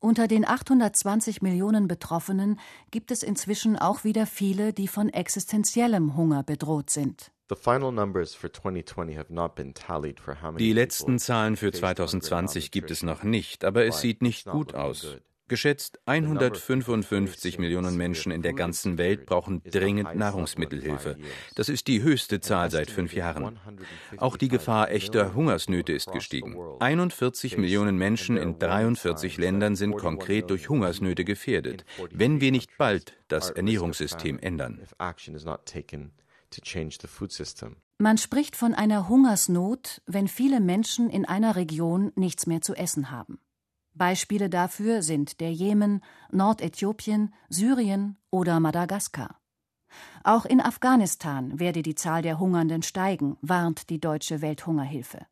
Unter 0.00 0.28
den 0.28 0.46
820 0.46 1.42
Millionen 1.42 1.88
Betroffenen 1.88 2.58
gibt 2.90 3.10
es 3.10 3.22
inzwischen 3.22 3.78
auch 3.78 4.04
wieder 4.04 4.26
viele, 4.26 4.72
die 4.72 4.88
von 4.88 5.08
existenziellem 5.08 6.16
Hunger 6.16 6.42
bedroht 6.42 6.90
sind. 6.90 7.30
Die 10.58 10.72
letzten 10.72 11.18
Zahlen 11.18 11.56
für 11.56 11.72
2020 11.72 12.70
gibt 12.70 12.90
es 12.90 13.02
noch 13.02 13.22
nicht, 13.22 13.64
aber 13.64 13.84
es 13.84 14.00
sieht 14.00 14.22
nicht 14.22 14.46
gut 14.46 14.74
aus. 14.74 15.18
Geschätzt 15.54 16.00
155 16.06 17.60
Millionen 17.60 17.96
Menschen 17.96 18.32
in 18.32 18.42
der 18.42 18.54
ganzen 18.54 18.98
Welt 18.98 19.24
brauchen 19.24 19.62
dringend 19.62 20.16
Nahrungsmittelhilfe. 20.16 21.16
Das 21.54 21.68
ist 21.68 21.86
die 21.86 22.02
höchste 22.02 22.40
Zahl 22.40 22.72
seit 22.72 22.90
fünf 22.90 23.14
Jahren. 23.14 23.60
Auch 24.16 24.36
die 24.36 24.48
Gefahr 24.48 24.90
echter 24.90 25.32
Hungersnöte 25.36 25.92
ist 25.92 26.10
gestiegen. 26.10 26.56
41 26.80 27.56
Millionen 27.56 27.96
Menschen 27.96 28.36
in 28.36 28.58
43 28.58 29.36
Ländern 29.38 29.76
sind 29.76 29.96
konkret 29.96 30.50
durch 30.50 30.68
Hungersnöte 30.68 31.24
gefährdet, 31.24 31.84
wenn 32.10 32.40
wir 32.40 32.50
nicht 32.50 32.76
bald 32.76 33.12
das 33.28 33.50
Ernährungssystem 33.50 34.40
ändern. 34.40 34.80
Man 37.98 38.18
spricht 38.18 38.56
von 38.56 38.74
einer 38.74 39.08
Hungersnot, 39.08 40.02
wenn 40.06 40.26
viele 40.26 40.58
Menschen 40.58 41.10
in 41.10 41.24
einer 41.24 41.54
Region 41.54 42.10
nichts 42.16 42.48
mehr 42.48 42.60
zu 42.60 42.74
essen 42.74 43.12
haben. 43.12 43.38
Beispiele 43.94 44.50
dafür 44.50 45.02
sind 45.02 45.40
der 45.40 45.52
Jemen, 45.52 46.02
Nordäthiopien, 46.32 47.32
Syrien 47.48 48.16
oder 48.30 48.58
Madagaskar. 48.58 49.40
Auch 50.24 50.44
in 50.44 50.60
Afghanistan 50.60 51.60
werde 51.60 51.82
die 51.82 51.94
Zahl 51.94 52.22
der 52.22 52.40
Hungernden 52.40 52.82
steigen, 52.82 53.36
warnt 53.40 53.90
die 53.90 54.00
Deutsche 54.00 54.42
Welthungerhilfe. 54.42 55.26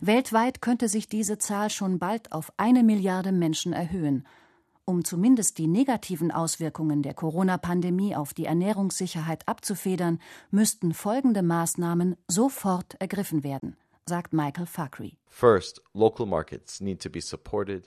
Weltweit 0.00 0.60
könnte 0.60 0.88
sich 0.88 1.08
diese 1.08 1.38
Zahl 1.38 1.70
schon 1.70 2.00
bald 2.00 2.32
auf 2.32 2.52
eine 2.56 2.82
Milliarde 2.82 3.30
Menschen 3.30 3.72
erhöhen. 3.72 4.26
Um 4.84 5.04
zumindest 5.04 5.58
die 5.58 5.68
negativen 5.68 6.32
Auswirkungen 6.32 7.02
der 7.02 7.14
Corona-Pandemie 7.14 8.16
auf 8.16 8.34
die 8.34 8.46
Ernährungssicherheit 8.46 9.46
abzufedern, 9.46 10.18
müssten 10.50 10.92
folgende 10.92 11.42
Maßnahmen 11.42 12.16
sofort 12.26 12.94
ergriffen 13.00 13.44
werden 13.44 13.76
sagt 14.08 14.32
Michael 14.32 14.66
Fakri. 14.66 15.18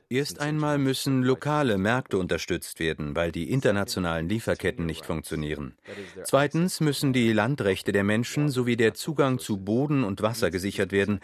Erst 0.09 0.41
einmal 0.41 0.77
müssen 0.77 1.23
lokale 1.23 1.77
Märkte 1.77 2.17
unterstützt 2.17 2.79
werden, 2.79 3.15
weil 3.15 3.31
die 3.31 3.49
internationalen 3.49 4.27
Lieferketten 4.27 4.85
nicht 4.85 5.05
funktionieren. 5.05 5.77
Zweitens 6.25 6.81
müssen 6.81 7.13
die 7.13 7.31
Landrechte 7.31 7.93
der 7.93 8.03
Menschen 8.03 8.49
sowie 8.49 8.75
der 8.75 8.93
Zugang 8.93 9.39
zu 9.39 9.57
Boden 9.57 10.03
und 10.03 10.21
Wasser 10.21 10.51
gesichert 10.51 10.91
werden. 10.91 11.21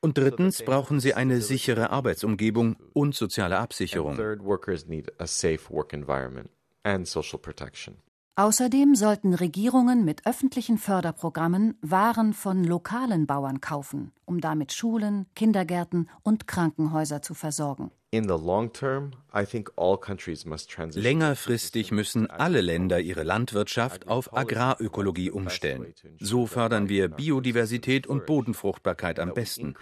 Und 0.00 0.16
drittens 0.16 0.62
brauchen 0.62 1.00
sie 1.00 1.14
eine 1.14 1.40
sichere 1.40 1.90
Arbeitsumgebung 1.90 2.76
und 2.92 3.16
soziale 3.16 3.58
Absicherung. 3.58 4.16
Außerdem 8.38 8.94
sollten 8.94 9.32
Regierungen 9.32 10.04
mit 10.04 10.26
öffentlichen 10.26 10.76
Förderprogrammen 10.76 11.78
Waren 11.80 12.34
von 12.34 12.64
lokalen 12.64 13.26
Bauern 13.26 13.62
kaufen, 13.62 14.12
um 14.26 14.42
damit 14.42 14.74
Schulen, 14.74 15.24
Kindergärten 15.34 16.10
und 16.22 16.46
Krankenhäuser 16.46 17.22
zu 17.22 17.32
versorgen. 17.32 17.90
Längerfristig 20.94 21.92
müssen 21.92 22.26
alle 22.30 22.60
Länder 22.60 23.00
ihre 23.00 23.22
Landwirtschaft 23.22 24.06
auf 24.06 24.36
Agrarökologie 24.36 25.30
umstellen. 25.30 25.94
So 26.20 26.46
fördern 26.46 26.90
wir 26.90 27.08
Biodiversität 27.08 28.06
und 28.06 28.26
Bodenfruchtbarkeit 28.26 29.18
am 29.18 29.32
besten 29.32 29.76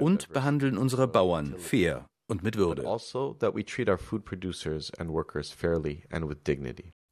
und 0.00 0.30
behandeln 0.30 0.78
unsere 0.78 1.08
Bauern 1.08 1.56
fair 1.58 2.06
und 2.26 2.42
mit 2.42 2.56
Würde. 2.56 2.86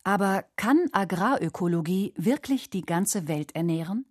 Aber 0.06 0.44
kann 0.54 0.88
Agrarökologie 0.92 2.14
wirklich 2.16 2.70
die 2.70 2.82
ganze 2.82 3.26
Welt 3.26 3.56
ernähren? 3.56 4.06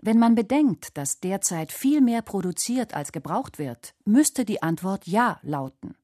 Wenn 0.00 0.20
man 0.20 0.36
bedenkt, 0.36 0.96
dass 0.96 1.18
derzeit 1.18 1.72
viel 1.72 2.00
mehr 2.00 2.22
produziert 2.22 2.94
als 2.94 3.10
gebraucht 3.10 3.58
wird, 3.58 3.96
müsste 4.04 4.44
die 4.44 4.62
Antwort 4.62 5.08
Ja 5.08 5.40
lauten. 5.42 5.96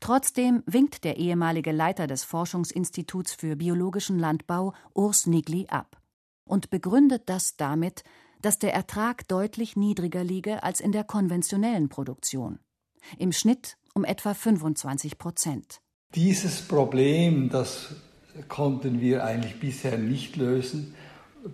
Trotzdem 0.00 0.62
winkt 0.66 1.04
der 1.04 1.16
ehemalige 1.16 1.72
Leiter 1.72 2.06
des 2.06 2.22
Forschungsinstituts 2.24 3.32
für 3.32 3.56
biologischen 3.56 4.18
Landbau 4.18 4.74
Urs 4.92 5.26
Nigli 5.26 5.66
ab 5.68 5.98
und 6.46 6.68
begründet 6.68 7.30
das 7.30 7.56
damit, 7.56 8.04
dass 8.42 8.58
der 8.58 8.74
Ertrag 8.74 9.26
deutlich 9.28 9.74
niedriger 9.74 10.22
liege 10.22 10.62
als 10.62 10.80
in 10.80 10.92
der 10.92 11.04
konventionellen 11.04 11.88
Produktion. 11.88 12.58
Im 13.16 13.32
Schnitt 13.32 13.78
um 13.94 14.04
etwa 14.04 14.34
25 14.34 15.16
Prozent. 15.16 15.80
Dieses 16.14 16.60
Problem, 16.60 17.48
das 17.48 17.94
konnten 18.48 19.00
wir 19.00 19.24
eigentlich 19.24 19.58
bisher 19.60 19.98
nicht 19.98 20.36
lösen, 20.36 20.94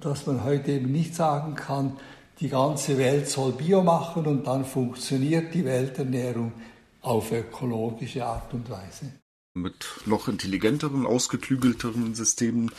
dass 0.00 0.26
man 0.26 0.44
heute 0.44 0.72
eben 0.72 0.92
nicht 0.92 1.14
sagen 1.14 1.54
kann, 1.54 1.96
die 2.40 2.48
ganze 2.48 2.98
Welt 2.98 3.28
soll 3.28 3.52
Bio 3.52 3.82
machen 3.82 4.26
und 4.26 4.46
dann 4.46 4.64
funktioniert 4.64 5.54
die 5.54 5.64
Welternährung 5.64 6.52
auf 7.00 7.32
ökologische 7.32 8.24
Art 8.26 8.52
und 8.54 8.68
Weise. 8.70 9.12
Mit 9.56 9.86
noch 10.06 10.26
intelligenteren, 10.26 11.06
ausgeklügelteren 11.06 12.14
Systemen 12.14 12.72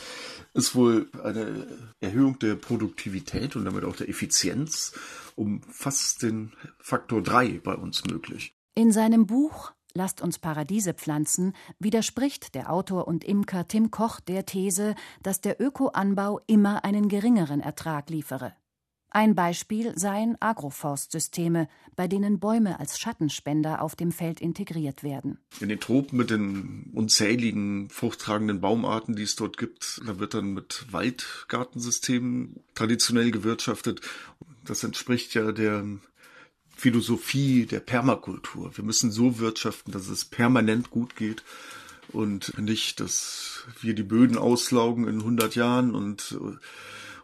ist 0.52 0.74
wohl 0.74 1.08
eine 1.22 1.66
Erhöhung 2.00 2.38
der 2.38 2.54
Produktivität 2.54 3.56
und 3.56 3.64
damit 3.64 3.84
auch 3.84 3.96
der 3.96 4.10
Effizienz 4.10 4.92
um 5.36 5.62
fast 5.70 6.22
den 6.22 6.52
Faktor 6.78 7.22
3 7.22 7.60
bei 7.64 7.74
uns 7.74 8.04
möglich. 8.04 8.52
In 8.74 8.92
seinem 8.92 9.26
Buch 9.26 9.72
Lasst 9.96 10.20
uns 10.20 10.38
Paradiese 10.38 10.92
pflanzen, 10.92 11.54
widerspricht 11.78 12.54
der 12.54 12.70
Autor 12.70 13.08
und 13.08 13.24
Imker 13.24 13.66
Tim 13.66 13.90
Koch 13.90 14.20
der 14.20 14.44
These, 14.44 14.94
dass 15.22 15.40
der 15.40 15.58
Ökoanbau 15.58 16.38
immer 16.46 16.84
einen 16.84 17.08
geringeren 17.08 17.60
Ertrag 17.60 18.10
liefere. 18.10 18.52
Ein 19.08 19.34
Beispiel 19.34 19.98
seien 19.98 20.36
Agroforstsysteme, 20.38 21.66
bei 21.94 22.08
denen 22.08 22.40
Bäume 22.40 22.78
als 22.78 22.98
Schattenspender 22.98 23.80
auf 23.80 23.96
dem 23.96 24.12
Feld 24.12 24.42
integriert 24.42 25.02
werden. 25.02 25.38
In 25.60 25.70
den 25.70 25.80
Tropen 25.80 26.18
mit 26.18 26.28
den 26.28 26.90
unzähligen 26.92 27.88
fruchttragenden 27.88 28.60
Baumarten, 28.60 29.16
die 29.16 29.22
es 29.22 29.34
dort 29.34 29.56
gibt, 29.56 30.02
da 30.06 30.18
wird 30.18 30.34
dann 30.34 30.52
mit 30.52 30.84
Waldgartensystemen 30.90 32.62
traditionell 32.74 33.30
gewirtschaftet. 33.30 34.02
Das 34.62 34.84
entspricht 34.84 35.32
ja 35.32 35.52
der 35.52 35.86
Philosophie 36.76 37.66
der 37.66 37.80
Permakultur. 37.80 38.76
Wir 38.76 38.84
müssen 38.84 39.10
so 39.10 39.38
wirtschaften, 39.38 39.92
dass 39.92 40.08
es 40.08 40.26
permanent 40.26 40.90
gut 40.90 41.16
geht 41.16 41.42
und 42.12 42.56
nicht, 42.58 43.00
dass 43.00 43.64
wir 43.80 43.94
die 43.94 44.02
Böden 44.02 44.36
auslaugen 44.36 45.08
in 45.08 45.20
100 45.20 45.54
Jahren 45.56 45.94
und 45.94 46.36
äh, 46.38 46.56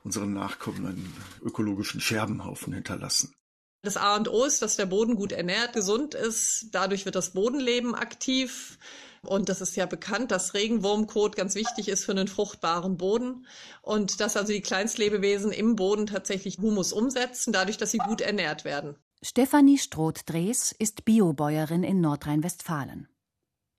unseren 0.05 0.33
Nachkommen 0.33 0.87
einen 0.87 1.13
ökologischen 1.43 2.01
Scherbenhaufen 2.01 2.73
hinterlassen. 2.73 3.35
Das 3.83 3.97
A 3.97 4.17
und 4.17 4.29
O 4.29 4.45
ist, 4.45 4.63
dass 4.63 4.77
der 4.77 4.87
Boden 4.87 5.17
gut 5.17 5.33
ernährt, 5.33 5.73
gesund 5.73 6.15
ist. 6.15 6.69
Dadurch 6.71 7.05
wird 7.05 7.17
das 7.17 7.33
Bodenleben 7.33 7.95
aktiv. 7.95 8.79
Und 9.23 9.49
das 9.49 9.61
ist 9.61 9.77
ja 9.77 9.87
bekannt, 9.87 10.31
dass 10.31 10.55
Regenwurmkot 10.55 11.37
ganz 11.37 11.55
wichtig 11.55 11.89
ist 11.89 12.05
für 12.05 12.13
einen 12.13 12.29
fruchtbaren 12.29 12.97
Boden. 12.97 13.47
Und 13.83 14.21
dass 14.21 14.37
also 14.37 14.53
die 14.53 14.63
Kleinstlebewesen 14.63 15.53
im 15.53 15.77
Boden 15.77 16.07
tatsächlich 16.07 16.59
Humus 16.59 16.93
umsetzen, 16.93 17.53
dadurch, 17.53 17.77
dass 17.77 17.91
sie 17.91 17.99
gut 17.99 18.21
ernährt 18.21 18.65
werden. 18.65 18.97
Stefanie 19.25 19.79
Stroth-Drees 19.79 20.73
ist 20.77 21.05
Biobäuerin 21.05 21.85
in 21.85 22.01
Nordrhein-Westfalen. 22.01 23.07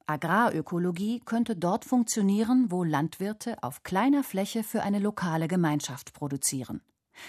Agrarökologie 0.05 1.19
könnte 1.19 1.57
dort 1.57 1.83
funktionieren, 1.83 2.71
wo 2.71 2.85
Landwirte 2.85 3.61
auf 3.61 3.83
kleiner 3.83 4.23
Fläche 4.23 4.63
für 4.63 4.83
eine 4.83 4.99
lokale 4.99 5.49
Gemeinschaft 5.49 6.13
produzieren. 6.13 6.81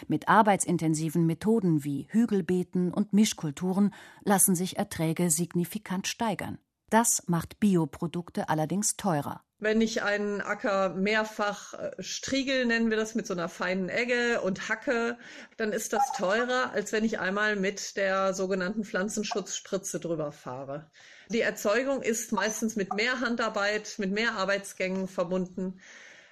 Mit 0.06 0.28
arbeitsintensiven 0.28 1.26
Methoden 1.26 1.82
wie 1.82 2.06
Hügelbeeten 2.08 2.94
und 2.94 3.12
Mischkulturen 3.12 3.92
lassen 4.22 4.54
sich 4.54 4.78
Erträge 4.78 5.28
signifikant 5.28 6.06
steigern. 6.06 6.58
Das 6.90 7.24
macht 7.26 7.58
Bioprodukte 7.58 8.48
allerdings 8.48 8.96
teurer. 8.96 9.42
Wenn 9.64 9.80
ich 9.80 10.02
einen 10.02 10.42
Acker 10.42 10.90
mehrfach 10.90 11.72
äh, 11.72 11.92
striegel, 11.98 12.66
nennen 12.66 12.90
wir 12.90 12.98
das 12.98 13.14
mit 13.14 13.26
so 13.26 13.32
einer 13.32 13.48
feinen 13.48 13.88
Egge 13.88 14.42
und 14.42 14.68
hacke, 14.68 15.16
dann 15.56 15.72
ist 15.72 15.94
das 15.94 16.02
teurer, 16.14 16.72
als 16.74 16.92
wenn 16.92 17.02
ich 17.02 17.18
einmal 17.18 17.56
mit 17.56 17.96
der 17.96 18.34
sogenannten 18.34 18.84
Pflanzenschutzspritze 18.84 20.00
drüber 20.00 20.32
fahre. 20.32 20.90
Die 21.30 21.40
Erzeugung 21.40 22.02
ist 22.02 22.30
meistens 22.30 22.76
mit 22.76 22.92
mehr 22.92 23.20
Handarbeit, 23.20 23.94
mit 23.96 24.12
mehr 24.12 24.32
Arbeitsgängen 24.32 25.08
verbunden. 25.08 25.80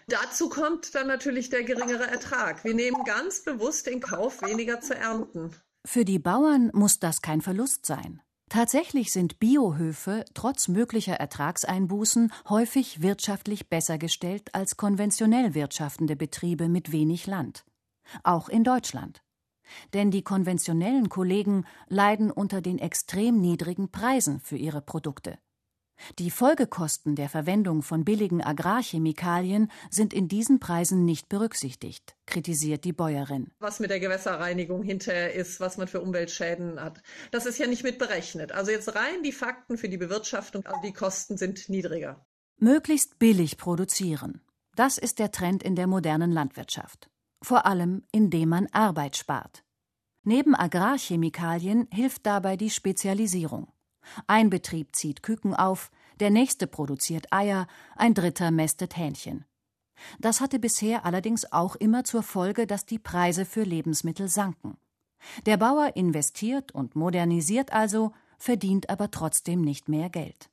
Dazu 0.09 0.51
kommt 0.51 0.95
dann 0.95 1.07
natürlich 1.07 1.49
der 1.49 1.63
geringere 1.63 2.09
Ertrag. 2.09 2.63
Wir 2.65 2.75
nehmen 2.75 3.03
ganz 3.05 3.45
bewusst 3.45 3.89
in 3.89 4.01
Kauf, 4.01 4.43
weniger 4.43 4.83
zu 4.83 4.95
ernten. 4.95 5.57
Für 5.87 6.05
die 6.05 6.19
Bauern 6.19 6.71
muss 6.75 6.99
das 6.99 7.23
kein 7.23 7.41
Verlust 7.41 7.87
sein. 7.87 8.21
Tatsächlich 8.53 9.13
sind 9.13 9.41
Biohöfe 9.41 10.27
trotz 10.35 10.69
möglicher 10.69 11.15
Ertragseinbußen 11.15 12.31
häufig 12.51 13.01
wirtschaftlich 13.01 13.71
besser 13.71 13.97
gestellt 13.97 14.55
als 14.55 14.77
konventionell 14.77 15.55
wirtschaftende 15.55 16.17
Betriebe 16.17 16.69
mit 16.69 16.93
wenig 16.93 17.27
Land. 17.27 17.65
Auch 18.25 18.51
in 18.51 18.63
Deutschland. 18.63 19.23
Denn 19.95 20.11
die 20.11 20.21
konventionellen 20.21 21.09
Kollegen 21.09 21.65
leiden 21.89 22.31
unter 22.31 22.61
den 22.61 22.79
extrem 22.79 23.41
niedrigen 23.41 23.91
Preisen 23.91 24.39
für 24.39 24.59
ihre 24.59 24.83
Produkte. 24.83 25.39
Die 26.19 26.31
Folgekosten 26.31 27.15
der 27.15 27.29
Verwendung 27.29 27.83
von 27.83 28.05
billigen 28.05 28.43
Agrarchemikalien 28.43 29.71
sind 29.91 30.13
in 30.13 30.29
diesen 30.29 30.61
Preisen 30.61 31.05
nicht 31.05 31.29
berücksichtigt, 31.29 32.17
kritisiert 32.27 32.85
die 32.85 32.93
Bäuerin. 32.93 33.51
Was 33.59 33.81
mit 33.81 33.91
der 33.91 34.01
Gewässerreinigung 34.01 34.83
hinterher 34.83 35.33
ist, 35.35 35.61
was 35.61 35.77
man 35.77 35.89
für 35.89 36.01
Umweltschäden 36.01 36.81
hat, 36.81 37.03
das 37.31 37.47
ist 37.47 37.59
ja 37.59 37.67
nicht 37.67 37.85
mit 37.85 37.99
berechnet. 37.99 38.53
Also 38.53 38.71
jetzt 38.71 38.95
rein 38.95 39.23
die 39.25 39.33
Fakten 39.33 39.79
für 39.79 39.89
die 39.89 39.99
Bewirtschaftung, 39.99 40.67
also 40.67 40.81
die 40.83 40.93
Kosten 40.93 41.37
sind 41.37 41.69
niedriger. 41.69 42.25
Möglichst 42.59 43.19
billig 43.19 43.57
produzieren. 43.57 44.41
Das 44.75 44.99
ist 44.99 45.19
der 45.19 45.33
Trend 45.33 45.63
in 45.63 45.77
der 45.77 45.87
modernen 45.87 46.33
Landwirtschaft. 46.33 47.11
Vor 47.43 47.67
allem, 47.67 48.05
indem 48.13 48.51
man 48.51 48.69
Arbeit 48.69 49.17
spart. 49.17 49.65
Neben 50.25 50.55
Agrarchemikalien 50.55 51.89
hilft 51.91 52.25
dabei 52.27 52.57
die 52.57 52.71
Spezialisierung. 52.71 53.72
Ein 54.27 54.51
Betrieb 54.51 54.95
zieht 54.95 55.23
Küken 55.23 55.55
auf, 55.55 55.91
der 56.21 56.31
nächste 56.31 56.67
produziert 56.67 57.33
Eier, 57.33 57.67
ein 57.97 58.15
dritter 58.15 58.51
mästet 58.51 58.97
Hähnchen. 58.97 59.45
Das 60.19 60.41
hatte 60.41 60.59
bisher 60.59 61.05
allerdings 61.05 61.53
auch 61.53 61.77
immer 61.77 62.05
zur 62.05 62.23
Folge, 62.23 62.67
dass 62.67 62.87
die 62.87 62.99
Preise 62.99 63.45
für 63.45 63.63
Lebensmittel 63.63 64.29
sanken. 64.29 64.77
Der 65.47 65.57
Bauer 65.57 65.97
investiert 65.97 66.73
und 66.73 66.97
modernisiert 66.97 67.73
also, 67.73 68.13
verdient 68.39 68.91
aber 68.91 69.11
trotzdem 69.11 69.63
nicht 69.63 69.89
mehr 69.89 70.11
Geld. 70.11 70.51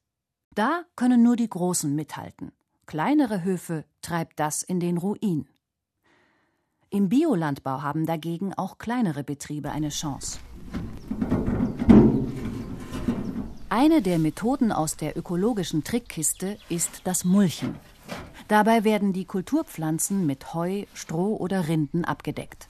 Da 0.54 0.84
können 0.96 1.24
nur 1.24 1.36
die 1.36 1.50
Großen 1.50 1.94
mithalten. 1.94 2.52
Kleinere 2.86 3.44
Höfe 3.44 3.86
treibt 4.02 4.40
das 4.40 4.64
in 4.64 4.80
den 4.80 4.98
Ruin. 4.98 5.48
Im 6.90 7.10
Biolandbau 7.10 7.84
haben 7.84 8.06
dagegen 8.06 8.54
auch 8.56 8.80
kleinere 8.80 9.24
Betriebe 9.24 9.72
eine 9.72 9.90
Chance. 9.90 10.40
Eine 13.72 14.02
der 14.02 14.18
Methoden 14.18 14.72
aus 14.72 14.96
der 14.96 15.16
ökologischen 15.16 15.84
Trickkiste 15.84 16.58
ist 16.70 17.02
das 17.04 17.24
Mulchen. 17.24 17.76
Dabei 18.48 18.84
werden 18.84 19.14
die 19.14 19.26
Kulturpflanzen 19.26 20.26
mit 20.26 20.56
Heu, 20.56 20.86
Stroh 20.96 21.36
oder 21.36 21.68
Rinden 21.68 22.04
abgedeckt. 22.04 22.68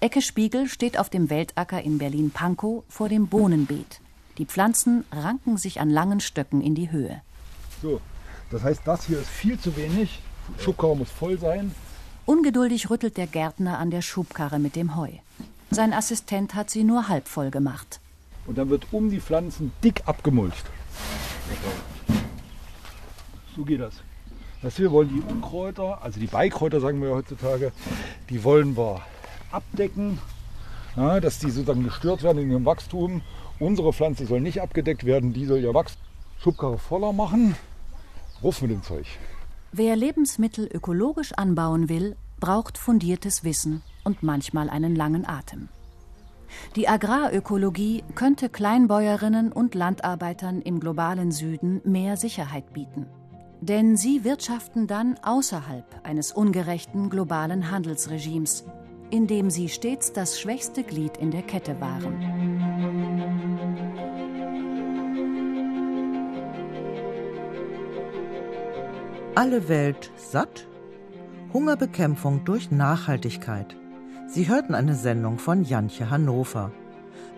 Ecke 0.00 0.20
Spiegel 0.20 0.68
steht 0.68 0.98
auf 0.98 1.08
dem 1.08 1.30
Weltacker 1.30 1.80
in 1.80 1.96
Berlin-Pankow 1.96 2.84
vor 2.90 3.08
dem 3.08 3.28
Bohnenbeet. 3.28 4.02
Die 4.36 4.44
Pflanzen 4.44 5.06
ranken 5.10 5.56
sich 5.56 5.80
an 5.80 5.88
langen 5.88 6.20
Stöcken 6.20 6.60
in 6.60 6.74
die 6.74 6.90
Höhe. 6.90 7.22
So, 7.80 8.02
das 8.50 8.62
heißt, 8.64 8.82
das 8.84 9.06
hier 9.06 9.20
ist 9.20 9.30
viel 9.30 9.58
zu 9.58 9.74
wenig. 9.78 10.20
Schubkarre 10.58 10.94
muss 10.94 11.10
voll 11.10 11.38
sein. 11.38 11.74
Ungeduldig 12.26 12.90
rüttelt 12.90 13.16
der 13.16 13.28
Gärtner 13.28 13.78
an 13.78 13.90
der 13.90 14.02
Schubkarre 14.02 14.58
mit 14.58 14.76
dem 14.76 14.94
Heu. 14.94 15.08
Sein 15.70 15.94
Assistent 15.94 16.54
hat 16.54 16.68
sie 16.68 16.84
nur 16.84 17.08
halb 17.08 17.28
voll 17.28 17.50
gemacht. 17.50 18.00
Und 18.46 18.58
dann 18.58 18.68
wird 18.70 18.86
um 18.92 19.10
die 19.10 19.20
Pflanzen 19.20 19.72
dick 19.82 20.02
abgemulcht. 20.06 20.64
So 23.56 23.64
geht 23.64 23.80
das. 23.80 23.94
Das 24.62 24.78
wir 24.78 24.90
wollen 24.90 25.08
die 25.08 25.20
Unkräuter, 25.20 26.02
also 26.02 26.18
die 26.18 26.26
Beikräuter 26.26 26.80
sagen 26.80 27.02
wir 27.02 27.10
heutzutage, 27.10 27.72
die 28.30 28.42
wollen 28.44 28.76
wir 28.76 29.02
abdecken, 29.50 30.18
ja, 30.96 31.20
dass 31.20 31.38
die 31.38 31.50
sozusagen 31.50 31.84
gestört 31.84 32.22
werden 32.22 32.38
in 32.38 32.50
ihrem 32.50 32.64
Wachstum. 32.64 33.20
Unsere 33.58 33.92
Pflanze 33.92 34.26
soll 34.26 34.40
nicht 34.40 34.62
abgedeckt 34.62 35.04
werden, 35.04 35.32
die 35.32 35.44
soll 35.44 35.58
ihr 35.58 35.74
Wachstum 35.74 36.04
Schubkarre 36.44 36.76
voller 36.76 37.14
machen. 37.14 37.56
Ruf 38.42 38.60
mit 38.60 38.70
dem 38.70 38.82
Zeug. 38.82 39.06
Wer 39.72 39.96
Lebensmittel 39.96 40.68
ökologisch 40.70 41.32
anbauen 41.32 41.88
will, 41.88 42.16
braucht 42.38 42.76
fundiertes 42.76 43.44
Wissen 43.44 43.82
und 44.04 44.22
manchmal 44.22 44.68
einen 44.68 44.94
langen 44.94 45.26
Atem. 45.26 45.70
Die 46.76 46.88
Agrarökologie 46.88 48.04
könnte 48.14 48.48
Kleinbäuerinnen 48.48 49.52
und 49.52 49.74
Landarbeitern 49.74 50.60
im 50.60 50.80
globalen 50.80 51.30
Süden 51.30 51.80
mehr 51.84 52.16
Sicherheit 52.16 52.72
bieten. 52.72 53.06
Denn 53.60 53.96
sie 53.96 54.24
wirtschaften 54.24 54.86
dann 54.86 55.16
außerhalb 55.22 55.86
eines 56.02 56.32
ungerechten 56.32 57.10
globalen 57.10 57.70
Handelsregimes, 57.70 58.64
in 59.10 59.26
dem 59.26 59.50
sie 59.50 59.68
stets 59.68 60.12
das 60.12 60.40
schwächste 60.40 60.82
Glied 60.82 61.16
in 61.16 61.30
der 61.30 61.42
Kette 61.42 61.80
waren. 61.80 62.44
Alle 69.36 69.68
Welt 69.68 70.12
satt? 70.16 70.68
Hungerbekämpfung 71.52 72.44
durch 72.44 72.70
Nachhaltigkeit. 72.70 73.76
Sie 74.34 74.48
hörten 74.48 74.74
eine 74.74 74.96
Sendung 74.96 75.38
von 75.38 75.62
Jantje 75.62 76.10
Hannover. 76.10 76.72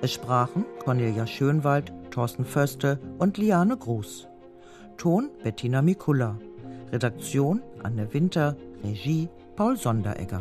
Es 0.01 0.15
sprachen 0.15 0.65
Cornelia 0.83 1.27
Schönwald, 1.27 1.93
Thorsten 2.11 2.47
Föste 2.47 2.99
und 3.19 3.37
Liane 3.37 3.77
Gruß. 3.77 4.27
Ton 4.97 5.29
Bettina 5.43 5.83
Mikula. 5.83 6.39
Redaktion 6.91 7.61
Anne 7.83 8.15
Winter. 8.15 8.57
Regie 8.83 9.29
Paul 9.57 9.77
Sonderegger. 9.77 10.41